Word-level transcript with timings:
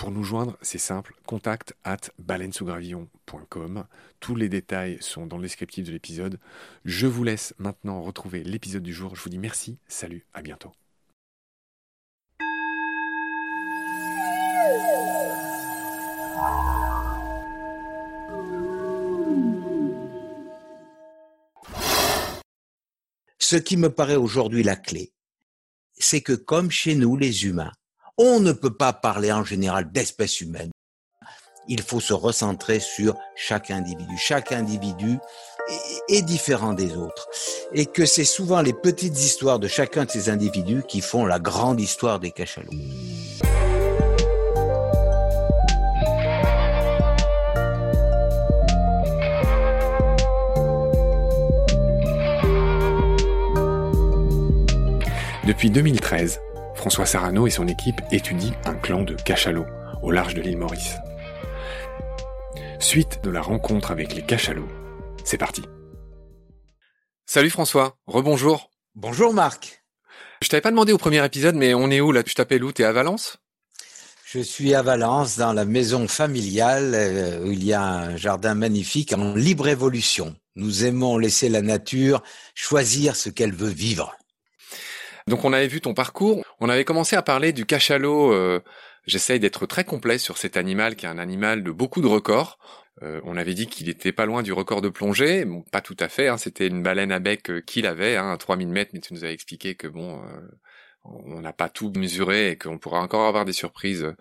Pour 0.00 0.12
nous 0.12 0.24
joindre, 0.24 0.56
c'est 0.62 0.78
simple, 0.78 1.14
contact 1.26 1.74
at 1.84 1.98
baleinesougravillon.com. 2.18 3.84
Tous 4.18 4.34
les 4.34 4.48
détails 4.48 4.96
sont 5.02 5.26
dans 5.26 5.36
le 5.36 5.42
descriptif 5.42 5.84
de 5.84 5.92
l'épisode. 5.92 6.40
Je 6.86 7.06
vous 7.06 7.22
laisse 7.22 7.52
maintenant 7.58 8.00
retrouver 8.00 8.42
l'épisode 8.42 8.82
du 8.82 8.94
jour. 8.94 9.14
Je 9.14 9.22
vous 9.22 9.28
dis 9.28 9.36
merci, 9.36 9.78
salut, 9.88 10.24
à 10.32 10.40
bientôt. 10.40 10.72
Ce 23.38 23.56
qui 23.56 23.76
me 23.76 23.90
paraît 23.90 24.16
aujourd'hui 24.16 24.62
la 24.62 24.76
clé, 24.76 25.12
c'est 25.98 26.22
que 26.22 26.32
comme 26.32 26.70
chez 26.70 26.94
nous, 26.94 27.18
les 27.18 27.44
humains, 27.44 27.72
on 28.22 28.38
ne 28.38 28.52
peut 28.52 28.74
pas 28.74 28.92
parler 28.92 29.32
en 29.32 29.44
général 29.44 29.90
d'espèce 29.90 30.42
humaine. 30.42 30.70
Il 31.68 31.80
faut 31.80 32.00
se 32.00 32.12
recentrer 32.12 32.78
sur 32.78 33.14
chaque 33.34 33.70
individu. 33.70 34.14
Chaque 34.18 34.52
individu 34.52 35.18
est 36.10 36.20
différent 36.20 36.74
des 36.74 36.96
autres. 36.96 37.28
Et 37.72 37.86
que 37.86 38.04
c'est 38.04 38.24
souvent 38.24 38.60
les 38.60 38.74
petites 38.74 39.18
histoires 39.18 39.58
de 39.58 39.68
chacun 39.68 40.04
de 40.04 40.10
ces 40.10 40.28
individus 40.28 40.82
qui 40.86 41.00
font 41.00 41.24
la 41.24 41.38
grande 41.38 41.80
histoire 41.80 42.20
des 42.20 42.30
cachalots. 42.30 42.68
Depuis 55.46 55.70
2013, 55.70 56.38
François 56.80 57.04
Sarano 57.04 57.46
et 57.46 57.50
son 57.50 57.68
équipe 57.68 58.00
étudient 58.10 58.54
un 58.64 58.72
clan 58.72 59.02
de 59.02 59.14
cachalots 59.14 59.66
au 60.02 60.10
large 60.10 60.32
de 60.32 60.40
l'île 60.40 60.56
Maurice. 60.56 60.94
Suite 62.78 63.20
de 63.22 63.28
la 63.28 63.42
rencontre 63.42 63.90
avec 63.90 64.14
les 64.14 64.22
cachalots, 64.22 64.66
c'est 65.22 65.36
parti. 65.36 65.60
Salut 67.26 67.50
François, 67.50 67.98
rebonjour. 68.06 68.70
Bonjour 68.94 69.34
Marc. 69.34 69.84
Je 70.42 70.48
t'avais 70.48 70.62
pas 70.62 70.70
demandé 70.70 70.94
au 70.94 70.96
premier 70.96 71.22
épisode, 71.22 71.54
mais 71.54 71.74
on 71.74 71.90
est 71.90 72.00
où 72.00 72.12
là? 72.12 72.22
Tu 72.22 72.34
t'appelles 72.34 72.64
où? 72.64 72.72
T'es 72.72 72.84
à 72.84 72.92
Valence? 72.92 73.36
Je 74.24 74.40
suis 74.40 74.74
à 74.74 74.80
Valence, 74.80 75.36
dans 75.36 75.52
la 75.52 75.66
maison 75.66 76.08
familiale, 76.08 76.92
euh, 76.94 77.44
où 77.44 77.52
il 77.52 77.62
y 77.62 77.74
a 77.74 77.82
un 77.82 78.16
jardin 78.16 78.54
magnifique 78.54 79.12
en 79.12 79.34
libre 79.34 79.68
évolution. 79.68 80.34
Nous 80.56 80.86
aimons 80.86 81.18
laisser 81.18 81.50
la 81.50 81.60
nature 81.60 82.22
choisir 82.54 83.16
ce 83.16 83.28
qu'elle 83.28 83.54
veut 83.54 83.68
vivre. 83.68 84.16
Donc 85.30 85.44
on 85.44 85.52
avait 85.52 85.68
vu 85.68 85.80
ton 85.80 85.94
parcours, 85.94 86.44
on 86.60 86.68
avait 86.68 86.84
commencé 86.84 87.16
à 87.16 87.22
parler 87.22 87.52
du 87.52 87.64
cachalot. 87.64 88.32
Euh, 88.32 88.60
J'essaye 89.06 89.40
d'être 89.40 89.66
très 89.66 89.84
complet 89.84 90.18
sur 90.18 90.36
cet 90.36 90.56
animal 90.56 90.94
qui 90.94 91.06
est 91.06 91.08
un 91.08 91.18
animal 91.18 91.62
de 91.62 91.70
beaucoup 91.70 92.02
de 92.02 92.06
records. 92.06 92.58
Euh, 93.02 93.20
on 93.24 93.36
avait 93.36 93.54
dit 93.54 93.66
qu'il 93.66 93.88
était 93.88 94.12
pas 94.12 94.26
loin 94.26 94.42
du 94.42 94.52
record 94.52 94.82
de 94.82 94.90
plongée, 94.90 95.46
bon, 95.46 95.62
pas 95.72 95.80
tout 95.80 95.96
à 95.98 96.08
fait. 96.08 96.28
Hein, 96.28 96.36
C'était 96.36 96.66
une 96.66 96.82
baleine 96.82 97.10
à 97.12 97.18
bec 97.18 97.48
euh, 97.50 97.60
qu'il 97.62 97.86
avait, 97.86 98.16
hein, 98.16 98.30
à 98.30 98.36
3000 98.36 98.68
mètres, 98.68 98.90
mais 98.92 99.00
tu 99.00 99.14
nous 99.14 99.24
avais 99.24 99.32
expliqué 99.32 99.74
que 99.74 99.86
bon, 99.86 100.18
euh, 100.18 100.40
on 101.04 101.40
n'a 101.40 101.52
pas 101.52 101.68
tout 101.68 101.92
mesuré 101.96 102.50
et 102.50 102.56
qu'on 102.56 102.78
pourra 102.78 103.00
encore 103.00 103.26
avoir 103.26 103.44
des 103.44 103.52
surprises 103.52 104.14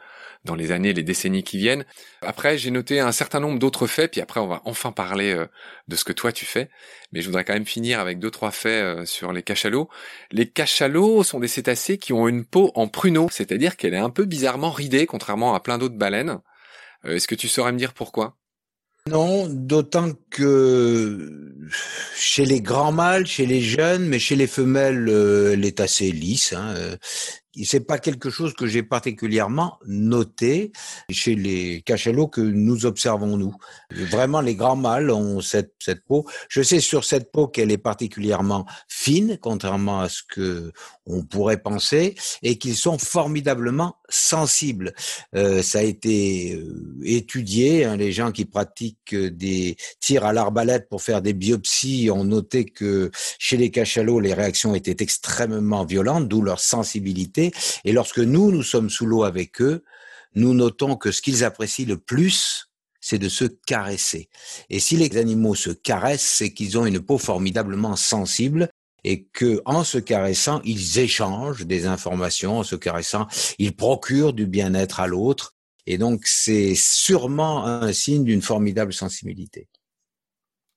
dans 0.45 0.55
les 0.55 0.71
années, 0.71 0.93
les 0.93 1.03
décennies 1.03 1.43
qui 1.43 1.57
viennent. 1.57 1.85
Après, 2.21 2.57
j'ai 2.57 2.71
noté 2.71 2.99
un 2.99 3.11
certain 3.11 3.39
nombre 3.39 3.59
d'autres 3.59 3.87
faits, 3.87 4.11
puis 4.11 4.21
après, 4.21 4.39
on 4.39 4.47
va 4.47 4.61
enfin 4.65 4.91
parler 4.91 5.33
euh, 5.33 5.45
de 5.87 5.95
ce 5.95 6.05
que 6.05 6.13
toi 6.13 6.31
tu 6.31 6.45
fais. 6.45 6.69
Mais 7.11 7.21
je 7.21 7.25
voudrais 7.27 7.43
quand 7.43 7.53
même 7.53 7.65
finir 7.65 7.99
avec 7.99 8.19
deux, 8.19 8.31
trois 8.31 8.51
faits 8.51 8.83
euh, 8.83 9.05
sur 9.05 9.33
les 9.33 9.43
cachalots. 9.43 9.89
Les 10.31 10.49
cachalots 10.49 11.23
sont 11.23 11.39
des 11.39 11.47
cétacés 11.49 11.97
qui 11.97 12.13
ont 12.13 12.27
une 12.27 12.45
peau 12.45 12.71
en 12.75 12.87
pruneau, 12.87 13.27
c'est-à-dire 13.29 13.75
qu'elle 13.75 13.93
est 13.93 13.97
un 13.97 14.09
peu 14.09 14.25
bizarrement 14.25 14.71
ridée, 14.71 15.05
contrairement 15.05 15.55
à 15.55 15.59
plein 15.59 15.77
d'autres 15.77 15.97
baleines. 15.97 16.39
Euh, 17.05 17.15
est-ce 17.15 17.27
que 17.27 17.35
tu 17.35 17.49
saurais 17.49 17.73
me 17.73 17.77
dire 17.77 17.93
pourquoi? 17.93 18.37
Non, 19.09 19.47
d'autant 19.49 20.11
que 20.29 21.49
chez 22.15 22.45
les 22.45 22.61
grands 22.61 22.91
mâles, 22.91 23.25
chez 23.27 23.45
les 23.45 23.61
jeunes, 23.61 24.05
mais 24.05 24.19
chez 24.19 24.35
les 24.35 24.47
femelles, 24.47 25.07
euh, 25.09 25.53
elle 25.53 25.65
est 25.65 25.79
assez 25.79 26.11
lisse. 26.11 26.53
Hein, 26.53 26.73
euh, 26.75 26.95
c'est 27.63 27.79
pas 27.79 27.97
quelque 27.97 28.29
chose 28.29 28.53
que 28.53 28.67
j'ai 28.67 28.83
particulièrement 28.83 29.79
noté 29.85 30.71
chez 31.09 31.35
les 31.35 31.81
cachalots 31.81 32.27
que 32.27 32.41
nous 32.41 32.85
observons 32.85 33.37
nous. 33.37 33.55
Vraiment, 33.91 34.41
les 34.41 34.55
grands 34.55 34.75
mâles 34.75 35.09
ont 35.11 35.41
cette, 35.41 35.73
peau. 36.05 36.25
Je 36.47 36.61
sais 36.61 36.79
sur 36.79 37.03
cette 37.03 37.31
peau 37.31 37.47
qu'elle 37.47 37.71
est 37.71 37.77
particulièrement 37.77 38.65
fine, 38.87 39.37
contrairement 39.41 40.01
à 40.01 40.09
ce 40.09 40.21
que 40.27 40.71
on 41.05 41.23
pourrait 41.23 41.61
penser, 41.61 42.13
et 42.43 42.59
qu'ils 42.59 42.75
sont 42.75 42.99
formidablement 42.99 43.95
sensibles. 44.09 44.93
Euh, 45.35 45.63
ça 45.63 45.79
a 45.79 45.81
été 45.81 46.53
euh, 46.53 46.99
étudié. 47.03 47.85
Hein, 47.85 47.97
les 47.97 48.11
gens 48.11 48.31
qui 48.31 48.45
pratiquent 48.45 49.15
des 49.15 49.75
tirs 49.99 50.25
à 50.25 50.33
l'arbalète 50.33 50.87
pour 50.87 51.01
faire 51.01 51.23
des 51.23 51.33
biopsies 51.33 52.11
ont 52.11 52.23
noté 52.23 52.65
que 52.65 53.09
chez 53.39 53.57
les 53.57 53.71
cachalots, 53.71 54.19
les 54.19 54.35
réactions 54.35 54.75
étaient 54.75 55.03
extrêmement 55.03 55.83
violentes, 55.83 56.27
d'où 56.27 56.43
leur 56.43 56.59
sensibilité 56.59 57.38
et 57.85 57.91
lorsque 57.91 58.19
nous, 58.19 58.51
nous 58.51 58.63
sommes 58.63 58.89
sous 58.89 59.05
l'eau 59.05 59.23
avec 59.23 59.61
eux, 59.61 59.83
nous 60.35 60.53
notons 60.53 60.95
que 60.95 61.11
ce 61.11 61.21
qu'ils 61.21 61.43
apprécient 61.43 61.87
le 61.87 61.97
plus, 61.97 62.69
c'est 63.01 63.17
de 63.17 63.29
se 63.29 63.45
caresser. 63.45 64.29
Et 64.69 64.79
si 64.79 64.97
les 64.97 65.17
animaux 65.17 65.55
se 65.55 65.69
caressent, 65.69 66.21
c'est 66.21 66.53
qu'ils 66.53 66.77
ont 66.77 66.85
une 66.85 66.99
peau 66.99 67.17
formidablement 67.17 67.95
sensible 67.95 68.69
et 69.03 69.25
que 69.25 69.61
en 69.65 69.83
se 69.83 69.97
caressant, 69.97 70.61
ils 70.65 70.99
échangent 70.99 71.65
des 71.65 71.85
informations, 71.85 72.59
en 72.59 72.63
se 72.63 72.75
caressant, 72.75 73.27
ils 73.57 73.75
procurent 73.75 74.33
du 74.33 74.45
bien-être 74.45 74.99
à 74.99 75.07
l'autre 75.07 75.55
Et 75.85 75.97
donc, 75.97 76.25
c'est 76.25 76.75
sûrement 76.75 77.65
un 77.65 77.93
signe 77.93 78.25
d'une 78.25 78.41
formidable 78.41 78.93
sensibilité. 78.93 79.67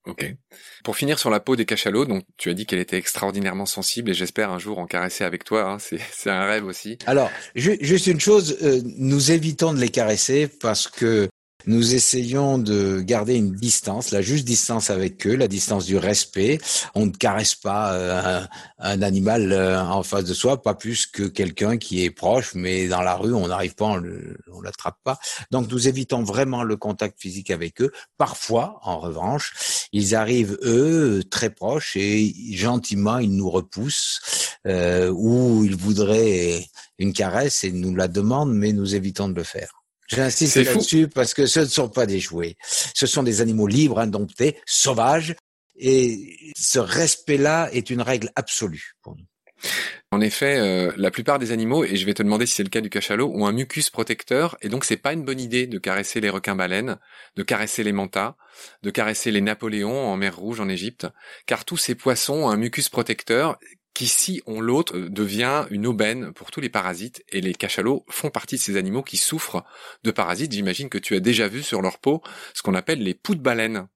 Ok. 0.07 0.35
Pour 0.83 0.97
finir 0.97 1.19
sur 1.19 1.31
la 1.31 1.39
peau 1.39 1.55
des 1.55 1.65
cachalots, 1.65 2.07
donc 2.07 2.25
tu 2.37 2.51
as 2.51 2.55
dit 2.55 2.67
qu'elle 2.67 2.81
était 2.81 2.97
extraordinairement 2.97 3.67
sensible 3.67 4.11
et 4.11 4.15
j'espère 4.15 4.51
un 4.51 4.59
jour 4.59 4.81
en 4.81 4.87
caresser 4.87 5.23
avec 5.23 5.45
toi. 5.45 5.63
Hein, 5.71 5.79
c'est 5.79 6.31
un 6.31 6.45
rêve 6.45 6.65
aussi. 6.65 6.99
Alors, 7.07 7.31
juste 7.55 8.09
une 8.09 8.19
chose, 8.19 8.59
euh, 8.63 8.81
nous 8.85 9.31
évitons 9.31 9.73
de 9.73 9.79
les 9.79 9.91
caresser 9.91 10.49
parce 10.49 10.89
que 10.89 11.29
nous 11.67 11.95
essayons 11.95 12.59
de 12.59 13.01
garder 13.01 13.35
une 13.35 13.53
distance, 13.53 14.11
la 14.11 14.23
juste 14.23 14.45
distance 14.45 14.91
avec 14.91 15.27
eux, 15.27 15.37
la 15.37 15.49
distance 15.49 15.85
du 15.85 15.97
respect. 15.97 16.59
On 16.95 17.07
ne 17.07 17.11
caresse 17.11 17.55
pas 17.55 17.95
euh, 17.95 18.41
un, 18.79 19.03
animal 19.03 19.53
euh, 19.53 19.81
en 19.83 20.03
face 20.03 20.25
de 20.25 20.35
soi, 20.35 20.63
pas 20.63 20.75
plus 20.75 21.07
que 21.07 21.25
quelqu'un 21.25 21.79
qui 21.79 22.05
est 22.05 22.11
proche, 22.11 22.55
mais 22.55 22.89
dans 22.89 23.03
la 23.03 23.15
rue, 23.15 23.35
on 23.35 23.49
n'arrive 23.49 23.75
pas, 23.75 23.87
on 23.87 24.61
l'attrape 24.61 24.99
pas. 25.05 25.19
Donc 25.51 25.71
nous 25.71 25.89
évitons 25.89 26.23
vraiment 26.23 26.63
le 26.63 26.77
contact 26.77 27.21
physique 27.21 27.51
avec 27.51 27.81
eux. 27.81 27.93
Parfois, 28.19 28.81
en 28.83 28.99
revanche, 28.99 29.89
ils 29.93 30.15
arrivent 30.15 30.59
eux 30.63 31.23
très 31.31 31.51
proches 31.51 31.97
et 31.97 32.35
gentiment 32.55 33.19
ils 33.19 33.35
nous 33.35 33.51
repoussent 33.51 34.59
euh, 34.67 35.11
ou 35.11 35.65
ils 35.65 35.77
voudraient 35.77 36.67
une 36.99 37.13
caresse 37.13 37.65
et 37.65 37.73
nous 37.73 37.95
la 37.95 38.09
demandent, 38.09 38.55
mais 38.55 38.73
nous 38.73 38.95
évitons 38.95 39.29
de 39.29 39.35
le 39.35 39.43
faire. 39.43 39.82
J'insiste 40.15 40.57
là-dessus 40.57 41.09
parce 41.09 41.35
que 41.35 41.47
ce 41.47 41.61
ne 41.61 41.67
sont 41.67 41.89
pas 41.89 42.07
des 42.07 42.21
jouets. 42.21 42.57
Ce 42.63 43.07
sont 43.07 43.23
des 43.23 43.41
animaux 43.41 43.67
libres, 43.67 43.99
indomptés, 43.99 44.57
sauvages. 44.67 45.35
Et 45.77 46.53
ce 46.57 46.79
respect-là 46.79 47.71
est 47.73 47.91
une 47.91 48.03
règle 48.03 48.31
absolue 48.37 48.93
pour 49.03 49.17
nous. 49.17 49.25
En 50.11 50.21
effet, 50.21 50.59
euh, 50.59 50.93
la 50.97 51.11
plupart 51.11 51.39
des 51.39 51.53
animaux, 51.53 51.85
et 51.85 51.97
je 51.97 52.05
vais 52.05 52.15
te 52.15 52.23
demander 52.23 52.47
si 52.47 52.57
c'est 52.57 52.63
le 52.63 52.69
cas 52.69 52.81
du 52.81 52.91
cachalot, 52.91 53.33
ont 53.33 53.47
un 53.47 53.53
mucus 53.53 53.91
protecteur, 53.91 54.57
et 54.61 54.69
donc 54.69 54.85
c'est 54.85 54.97
pas 54.97 55.13
une 55.13 55.25
bonne 55.25 55.41
idée 55.41 55.67
de 55.67 55.79
caresser 55.79 56.21
les 56.21 56.29
requins-baleines, 56.29 56.99
de 57.37 57.43
caresser 57.43 57.83
les 57.83 57.93
mantas, 57.93 58.37
de 58.83 58.91
caresser 58.91 59.31
les 59.31 59.41
napoléons 59.41 60.07
en 60.09 60.17
mer 60.17 60.37
Rouge 60.37 60.61
en 60.61 60.69
Égypte, 60.69 61.07
car 61.47 61.65
tous 61.65 61.77
ces 61.77 61.95
poissons 61.95 62.35
ont 62.35 62.51
un 62.51 62.57
mucus 62.57 62.89
protecteur 62.89 63.59
qui, 63.95 64.07
si 64.07 64.43
on 64.47 64.61
l'autre, 64.61 64.99
devient 64.99 65.67
une 65.71 65.87
aubaine 65.87 66.33
pour 66.33 66.51
tous 66.51 66.61
les 66.61 66.69
parasites, 66.69 67.23
et 67.31 67.41
les 67.41 67.55
cachalots 67.55 68.05
font 68.09 68.31
partie 68.31 68.57
de 68.57 68.61
ces 68.61 68.77
animaux 68.77 69.03
qui 69.03 69.17
souffrent 69.17 69.65
de 70.05 70.11
parasites. 70.11 70.53
J'imagine 70.53 70.89
que 70.89 70.99
tu 70.99 71.15
as 71.15 71.21
déjà 71.21 71.49
vu 71.49 71.63
sur 71.63 71.83
leur 71.83 71.99
peau 71.99 72.23
ce 72.55 72.63
qu'on 72.63 72.75
appelle 72.75 73.03
les 73.03 73.15
poux 73.15 73.35
de 73.35 73.43
baleine. 73.43 73.89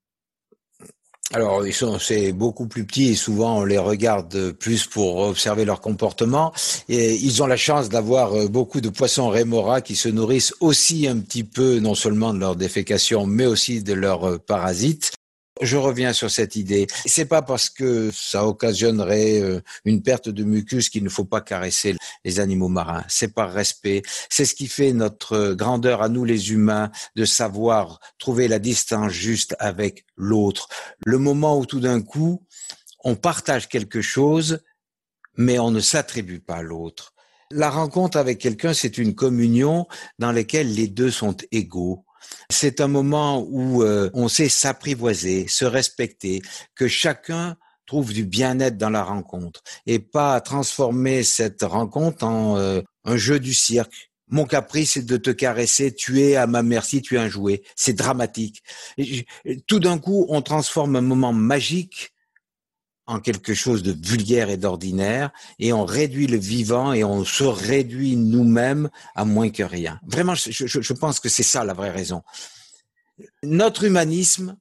Alors, 1.32 1.66
ils 1.66 1.72
sont, 1.74 1.98
c'est 1.98 2.32
beaucoup 2.32 2.68
plus 2.68 2.86
petit 2.86 3.08
et 3.08 3.14
souvent 3.16 3.58
on 3.58 3.64
les 3.64 3.78
regarde 3.78 4.52
plus 4.52 4.86
pour 4.86 5.16
observer 5.18 5.64
leur 5.64 5.80
comportement. 5.80 6.52
Et 6.88 7.16
ils 7.16 7.42
ont 7.42 7.48
la 7.48 7.56
chance 7.56 7.88
d'avoir 7.88 8.32
euh, 8.34 8.46
beaucoup 8.46 8.80
de 8.80 8.90
poissons 8.90 9.28
rémora 9.28 9.80
qui 9.80 9.96
se 9.96 10.08
nourrissent 10.08 10.54
aussi 10.60 11.08
un 11.08 11.18
petit 11.18 11.42
peu, 11.42 11.80
non 11.80 11.96
seulement 11.96 12.32
de 12.32 12.38
leur 12.38 12.54
défécation, 12.54 13.26
mais 13.26 13.44
aussi 13.44 13.82
de 13.82 13.92
leurs 13.92 14.28
euh, 14.28 14.38
parasites. 14.38 15.15
Je 15.62 15.76
reviens 15.76 16.12
sur 16.12 16.30
cette 16.30 16.56
idée. 16.56 16.86
C'est 17.06 17.24
pas 17.24 17.42
parce 17.42 17.70
que 17.70 18.10
ça 18.12 18.46
occasionnerait 18.46 19.40
euh, 19.40 19.60
une 19.84 20.02
perte 20.02 20.28
de 20.28 20.44
mucus 20.44 20.90
qu'il 20.90 21.02
ne 21.02 21.08
faut 21.08 21.24
pas 21.24 21.40
caresser 21.40 21.96
les 22.24 22.40
animaux 22.40 22.68
marins. 22.68 23.04
C'est 23.08 23.32
par 23.32 23.52
respect. 23.52 24.02
C'est 24.28 24.44
ce 24.44 24.54
qui 24.54 24.68
fait 24.68 24.92
notre 24.92 25.54
grandeur 25.54 26.02
à 26.02 26.08
nous 26.08 26.24
les 26.24 26.52
humains 26.52 26.90
de 27.14 27.24
savoir 27.24 28.00
trouver 28.18 28.48
la 28.48 28.58
distance 28.58 29.12
juste 29.12 29.56
avec 29.58 30.04
l'autre. 30.16 30.68
Le 31.04 31.18
moment 31.18 31.58
où 31.58 31.66
tout 31.66 31.80
d'un 31.80 32.02
coup, 32.02 32.44
on 33.04 33.14
partage 33.14 33.68
quelque 33.68 34.02
chose, 34.02 34.60
mais 35.36 35.58
on 35.58 35.70
ne 35.70 35.80
s'attribue 35.80 36.40
pas 36.40 36.56
à 36.56 36.62
l'autre. 36.62 37.14
La 37.52 37.70
rencontre 37.70 38.18
avec 38.18 38.38
quelqu'un, 38.38 38.74
c'est 38.74 38.98
une 38.98 39.14
communion 39.14 39.86
dans 40.18 40.32
laquelle 40.32 40.74
les 40.74 40.88
deux 40.88 41.12
sont 41.12 41.36
égaux. 41.52 42.05
C'est 42.50 42.80
un 42.80 42.88
moment 42.88 43.44
où 43.48 43.82
euh, 43.82 44.10
on 44.14 44.28
sait 44.28 44.48
s'apprivoiser, 44.48 45.46
se 45.48 45.64
respecter, 45.64 46.42
que 46.74 46.88
chacun 46.88 47.56
trouve 47.86 48.12
du 48.12 48.24
bien-être 48.24 48.76
dans 48.76 48.90
la 48.90 49.02
rencontre 49.02 49.62
et 49.86 49.98
pas 49.98 50.40
transformer 50.40 51.22
cette 51.22 51.62
rencontre 51.62 52.24
en 52.24 52.56
euh, 52.58 52.82
un 53.04 53.16
jeu 53.16 53.38
du 53.38 53.54
cirque. 53.54 54.10
Mon 54.28 54.44
caprice, 54.44 54.92
c'est 54.92 55.06
de 55.06 55.16
te 55.16 55.30
caresser, 55.30 55.94
tu 55.94 56.20
es 56.20 56.34
à 56.34 56.48
ma 56.48 56.64
merci, 56.64 57.00
tu 57.00 57.14
es 57.14 57.18
un 57.18 57.28
jouet. 57.28 57.62
C'est 57.76 57.92
dramatique. 57.92 58.62
tout 59.68 59.78
d'un 59.78 59.98
coup, 59.98 60.26
on 60.28 60.42
transforme 60.42 60.96
un 60.96 61.00
moment 61.00 61.32
magique 61.32 62.12
en 63.06 63.20
quelque 63.20 63.54
chose 63.54 63.82
de 63.82 63.92
vulgaire 63.92 64.50
et 64.50 64.56
d'ordinaire, 64.56 65.30
et 65.58 65.72
on 65.72 65.84
réduit 65.84 66.26
le 66.26 66.36
vivant 66.36 66.92
et 66.92 67.04
on 67.04 67.24
se 67.24 67.44
réduit 67.44 68.16
nous-mêmes 68.16 68.90
à 69.14 69.24
moins 69.24 69.50
que 69.50 69.62
rien. 69.62 70.00
Vraiment, 70.06 70.34
je, 70.34 70.92
pense 70.92 71.20
que 71.20 71.28
c'est 71.28 71.42
ça 71.42 71.64
la 71.64 71.72
vraie 71.72 71.90
raison. 71.90 72.22
Notre 73.42 73.84
humanisme 73.84 74.56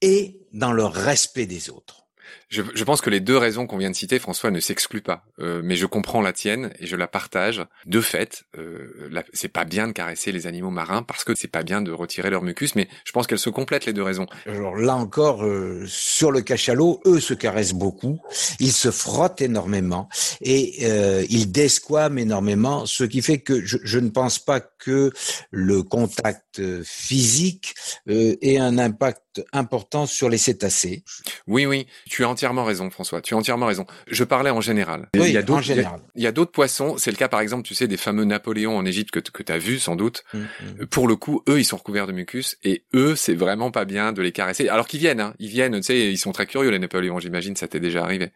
est 0.00 0.38
dans 0.52 0.72
le 0.72 0.84
respect 0.84 1.46
des 1.46 1.70
autres. 1.70 2.06
Je, 2.50 2.62
je, 2.74 2.82
pense 2.82 3.00
que 3.00 3.10
les 3.10 3.20
deux 3.20 3.36
raisons 3.36 3.68
qu'on 3.68 3.78
vient 3.78 3.90
de 3.90 3.94
citer, 3.94 4.18
François, 4.18 4.50
ne 4.50 4.58
s'excluent 4.58 5.02
pas. 5.02 5.24
Euh, 5.38 5.60
mais 5.62 5.76
je 5.76 5.86
comprends 5.86 6.20
la 6.20 6.32
tienne 6.32 6.72
et 6.80 6.86
je 6.86 6.96
la 6.96 7.06
partage. 7.06 7.64
De 7.86 8.00
fait, 8.00 8.42
euh, 8.58 9.08
c'est 9.32 9.48
pas 9.48 9.64
bien 9.64 9.86
de 9.86 9.92
caresser 9.92 10.32
les 10.32 10.48
animaux 10.48 10.70
marins 10.70 11.04
parce 11.04 11.22
que 11.22 11.32
c'est 11.36 11.46
pas 11.46 11.62
bien 11.62 11.80
de 11.80 11.92
retirer 11.92 12.28
leur 12.28 12.42
mucus. 12.42 12.74
Mais 12.74 12.88
je 13.04 13.12
pense 13.12 13.28
qu'elles 13.28 13.38
se 13.38 13.50
complètent 13.50 13.86
les 13.86 13.92
deux 13.92 14.02
raisons. 14.02 14.26
Alors 14.46 14.74
là 14.74 14.96
encore, 14.96 15.44
euh, 15.44 15.84
sur 15.86 16.32
le 16.32 16.40
cachalot, 16.40 17.00
eux 17.06 17.20
se 17.20 17.34
caressent 17.34 17.72
beaucoup. 17.72 18.20
Ils 18.58 18.72
se 18.72 18.90
frottent 18.90 19.40
énormément 19.40 20.08
et 20.40 20.78
euh, 20.82 21.24
ils 21.30 21.52
desquament 21.52 22.18
énormément, 22.18 22.84
ce 22.84 23.04
qui 23.04 23.22
fait 23.22 23.38
que 23.38 23.64
je, 23.64 23.78
je, 23.84 24.00
ne 24.00 24.08
pense 24.08 24.40
pas 24.40 24.58
que 24.58 25.12
le 25.52 25.84
contact 25.84 26.60
physique 26.82 27.74
ait 28.08 28.58
un 28.58 28.78
impact 28.78 29.42
important 29.52 30.06
sur 30.06 30.28
les 30.28 30.38
cétacés. 30.38 31.04
Oui, 31.46 31.66
oui, 31.66 31.86
tu 32.08 32.24
as 32.24 32.28
entièrement 32.40 32.64
raison, 32.64 32.88
François. 32.88 33.20
Tu 33.20 33.34
as 33.34 33.36
entièrement 33.36 33.66
raison. 33.66 33.86
Je 34.10 34.24
parlais 34.24 34.48
en 34.48 34.62
général. 34.62 35.10
Oui, 35.14 35.26
il 35.26 35.32
y 35.32 35.36
a 35.36 35.42
d'autres, 35.42 35.70
Il 36.16 36.22
y 36.22 36.26
a, 36.26 36.32
d'autres 36.32 36.52
poissons. 36.52 36.96
C'est 36.96 37.10
le 37.10 37.18
cas, 37.18 37.28
par 37.28 37.40
exemple, 37.40 37.64
tu 37.64 37.74
sais, 37.74 37.86
des 37.86 37.98
fameux 37.98 38.24
Napoléons 38.24 38.78
en 38.78 38.86
Égypte 38.86 39.10
que, 39.10 39.20
que 39.20 39.42
tu 39.42 39.52
as 39.52 39.58
vu 39.58 39.78
sans 39.78 39.94
doute. 39.94 40.24
Hum, 40.32 40.46
hum. 40.62 40.86
Pour 40.86 41.06
le 41.06 41.16
coup, 41.16 41.42
eux, 41.50 41.58
ils 41.58 41.64
sont 41.64 41.76
recouverts 41.76 42.06
de 42.06 42.12
mucus 42.12 42.56
et 42.64 42.84
eux, 42.94 43.14
c'est 43.14 43.34
vraiment 43.34 43.70
pas 43.70 43.84
bien 43.84 44.12
de 44.12 44.22
les 44.22 44.32
caresser. 44.32 44.68
Alors 44.68 44.86
qu'ils 44.86 45.00
viennent, 45.00 45.20
hein. 45.20 45.34
Ils 45.38 45.48
viennent, 45.48 45.76
tu 45.76 45.82
sais, 45.82 46.10
ils 46.10 46.16
sont 46.16 46.32
très 46.32 46.46
curieux, 46.46 46.70
les 46.70 46.78
Napoléons, 46.78 47.18
j'imagine, 47.18 47.56
ça 47.56 47.68
t'est 47.68 47.80
déjà 47.80 48.02
arrivé. 48.02 48.32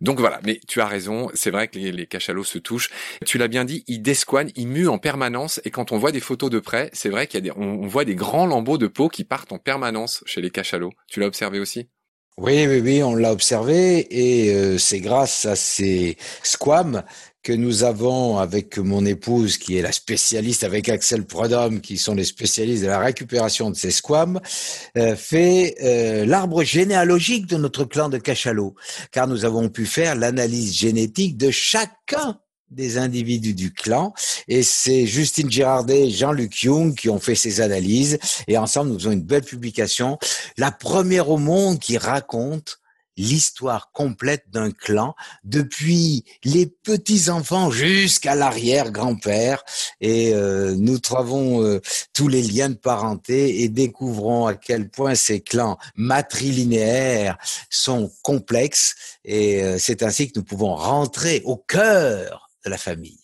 Donc 0.00 0.20
voilà, 0.20 0.40
mais 0.44 0.60
tu 0.68 0.80
as 0.80 0.86
raison, 0.86 1.28
c'est 1.34 1.50
vrai 1.50 1.68
que 1.68 1.78
les, 1.78 2.06
cachalots 2.06 2.44
se 2.44 2.58
touchent. 2.58 2.90
Tu 3.26 3.38
l'as 3.38 3.48
bien 3.48 3.64
dit, 3.64 3.84
ils 3.88 4.00
desquanent, 4.00 4.50
ils 4.54 4.68
muent 4.68 4.88
en 4.88 4.98
permanence, 4.98 5.60
et 5.64 5.70
quand 5.70 5.90
on 5.92 5.98
voit 5.98 6.12
des 6.12 6.20
photos 6.20 6.50
de 6.50 6.60
près, 6.60 6.90
c'est 6.92 7.08
vrai 7.08 7.26
qu'il 7.26 7.44
y 7.44 7.48
a 7.48 7.52
des, 7.52 7.58
on 7.60 7.86
voit 7.86 8.04
des 8.04 8.14
grands 8.14 8.46
lambeaux 8.46 8.78
de 8.78 8.86
peau 8.86 9.08
qui 9.08 9.24
partent 9.24 9.52
en 9.52 9.58
permanence 9.58 10.22
chez 10.26 10.40
les 10.40 10.50
cachalots. 10.50 10.92
Tu 11.08 11.20
l'as 11.20 11.26
observé 11.26 11.58
aussi? 11.58 11.88
Oui, 12.38 12.68
oui, 12.68 12.80
oui, 12.80 13.02
on 13.02 13.16
l'a 13.16 13.32
observé 13.32 14.06
et 14.10 14.54
euh, 14.54 14.78
c'est 14.78 15.00
grâce 15.00 15.44
à 15.44 15.56
ces 15.56 16.16
squames 16.44 17.02
que 17.42 17.52
nous 17.52 17.82
avons 17.82 18.38
avec 18.38 18.78
mon 18.78 19.04
épouse 19.04 19.58
qui 19.58 19.76
est 19.76 19.82
la 19.82 19.90
spécialiste 19.90 20.62
avec 20.62 20.88
Axel 20.88 21.26
Prodhomme 21.26 21.80
qui 21.80 21.98
sont 21.98 22.14
les 22.14 22.24
spécialistes 22.24 22.84
de 22.84 22.88
la 22.88 23.00
récupération 23.00 23.70
de 23.70 23.74
ces 23.74 23.90
squames 23.90 24.38
euh, 24.96 25.16
fait 25.16 25.74
euh, 25.82 26.26
l'arbre 26.26 26.62
généalogique 26.62 27.46
de 27.46 27.56
notre 27.56 27.84
clan 27.84 28.08
de 28.08 28.18
cachalots 28.18 28.76
car 29.10 29.26
nous 29.26 29.44
avons 29.44 29.68
pu 29.68 29.84
faire 29.84 30.14
l'analyse 30.14 30.76
génétique 30.76 31.36
de 31.36 31.50
chacun 31.50 32.38
des 32.70 32.98
individus 32.98 33.54
du 33.54 33.72
clan. 33.72 34.12
Et 34.46 34.62
c'est 34.62 35.06
Justine 35.06 35.50
Girardet 35.50 36.08
et 36.08 36.10
Jean-Luc 36.10 36.62
Young 36.62 36.94
qui 36.94 37.08
ont 37.08 37.20
fait 37.20 37.34
ces 37.34 37.60
analyses. 37.60 38.18
Et 38.46 38.58
ensemble, 38.58 38.90
nous 38.90 38.98
faisons 38.98 39.12
une 39.12 39.22
belle 39.22 39.44
publication, 39.44 40.18
la 40.56 40.70
première 40.70 41.30
au 41.30 41.38
monde 41.38 41.78
qui 41.78 41.98
raconte 41.98 42.80
l'histoire 43.18 43.90
complète 43.92 44.44
d'un 44.48 44.70
clan 44.70 45.14
depuis 45.44 46.24
les 46.44 46.66
petits-enfants 46.66 47.70
jusqu'à 47.70 48.34
l'arrière-grand-père 48.34 49.64
et 50.00 50.32
euh, 50.34 50.76
nous 50.78 50.98
trouvons 51.00 51.62
euh, 51.64 51.80
tous 52.14 52.28
les 52.28 52.42
liens 52.42 52.70
de 52.70 52.76
parenté 52.76 53.62
et 53.62 53.68
découvrons 53.68 54.46
à 54.46 54.54
quel 54.54 54.88
point 54.88 55.16
ces 55.16 55.40
clans 55.40 55.78
matrilinéaires 55.96 57.36
sont 57.68 58.10
complexes 58.22 58.94
et 59.24 59.64
euh, 59.64 59.78
c'est 59.78 60.04
ainsi 60.04 60.30
que 60.30 60.38
nous 60.38 60.44
pouvons 60.44 60.76
rentrer 60.76 61.42
au 61.44 61.56
cœur 61.56 62.47
de 62.68 62.70
la 62.70 62.78
famille. 62.78 63.20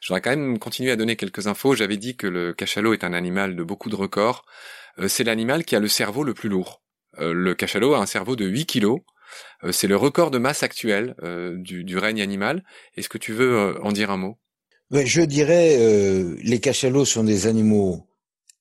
Je 0.00 0.08
voudrais 0.08 0.20
quand 0.20 0.30
même 0.30 0.58
continuer 0.58 0.90
à 0.90 0.96
donner 0.96 1.16
quelques 1.16 1.46
infos. 1.46 1.74
J'avais 1.74 1.96
dit 1.96 2.16
que 2.16 2.26
le 2.26 2.52
cachalot 2.52 2.92
est 2.92 3.04
un 3.04 3.12
animal 3.12 3.56
de 3.56 3.64
beaucoup 3.64 3.90
de 3.90 3.96
records. 3.96 4.44
Euh, 4.98 5.08
c'est 5.08 5.24
l'animal 5.24 5.64
qui 5.64 5.74
a 5.76 5.80
le 5.80 5.88
cerveau 5.88 6.22
le 6.22 6.34
plus 6.34 6.48
lourd. 6.48 6.82
Euh, 7.18 7.32
le 7.32 7.54
cachalot 7.54 7.94
a 7.94 7.98
un 7.98 8.06
cerveau 8.06 8.36
de 8.36 8.44
8 8.44 8.66
kilos. 8.66 9.00
Euh, 9.64 9.72
c'est 9.72 9.88
le 9.88 9.96
record 9.96 10.30
de 10.30 10.38
masse 10.38 10.62
actuel 10.62 11.14
du, 11.56 11.98
règne 11.98 12.20
animal. 12.20 12.62
Est-ce 12.96 13.08
que 13.08 13.18
tu 13.18 13.32
veux 13.32 13.82
en 13.82 13.92
dire 13.92 14.10
un 14.10 14.16
mot? 14.18 14.38
Je 14.90 15.22
dirais, 15.22 15.78
les 16.42 16.60
cachalots 16.60 17.04
sont 17.04 17.24
des 17.24 17.46
animaux 17.46 18.06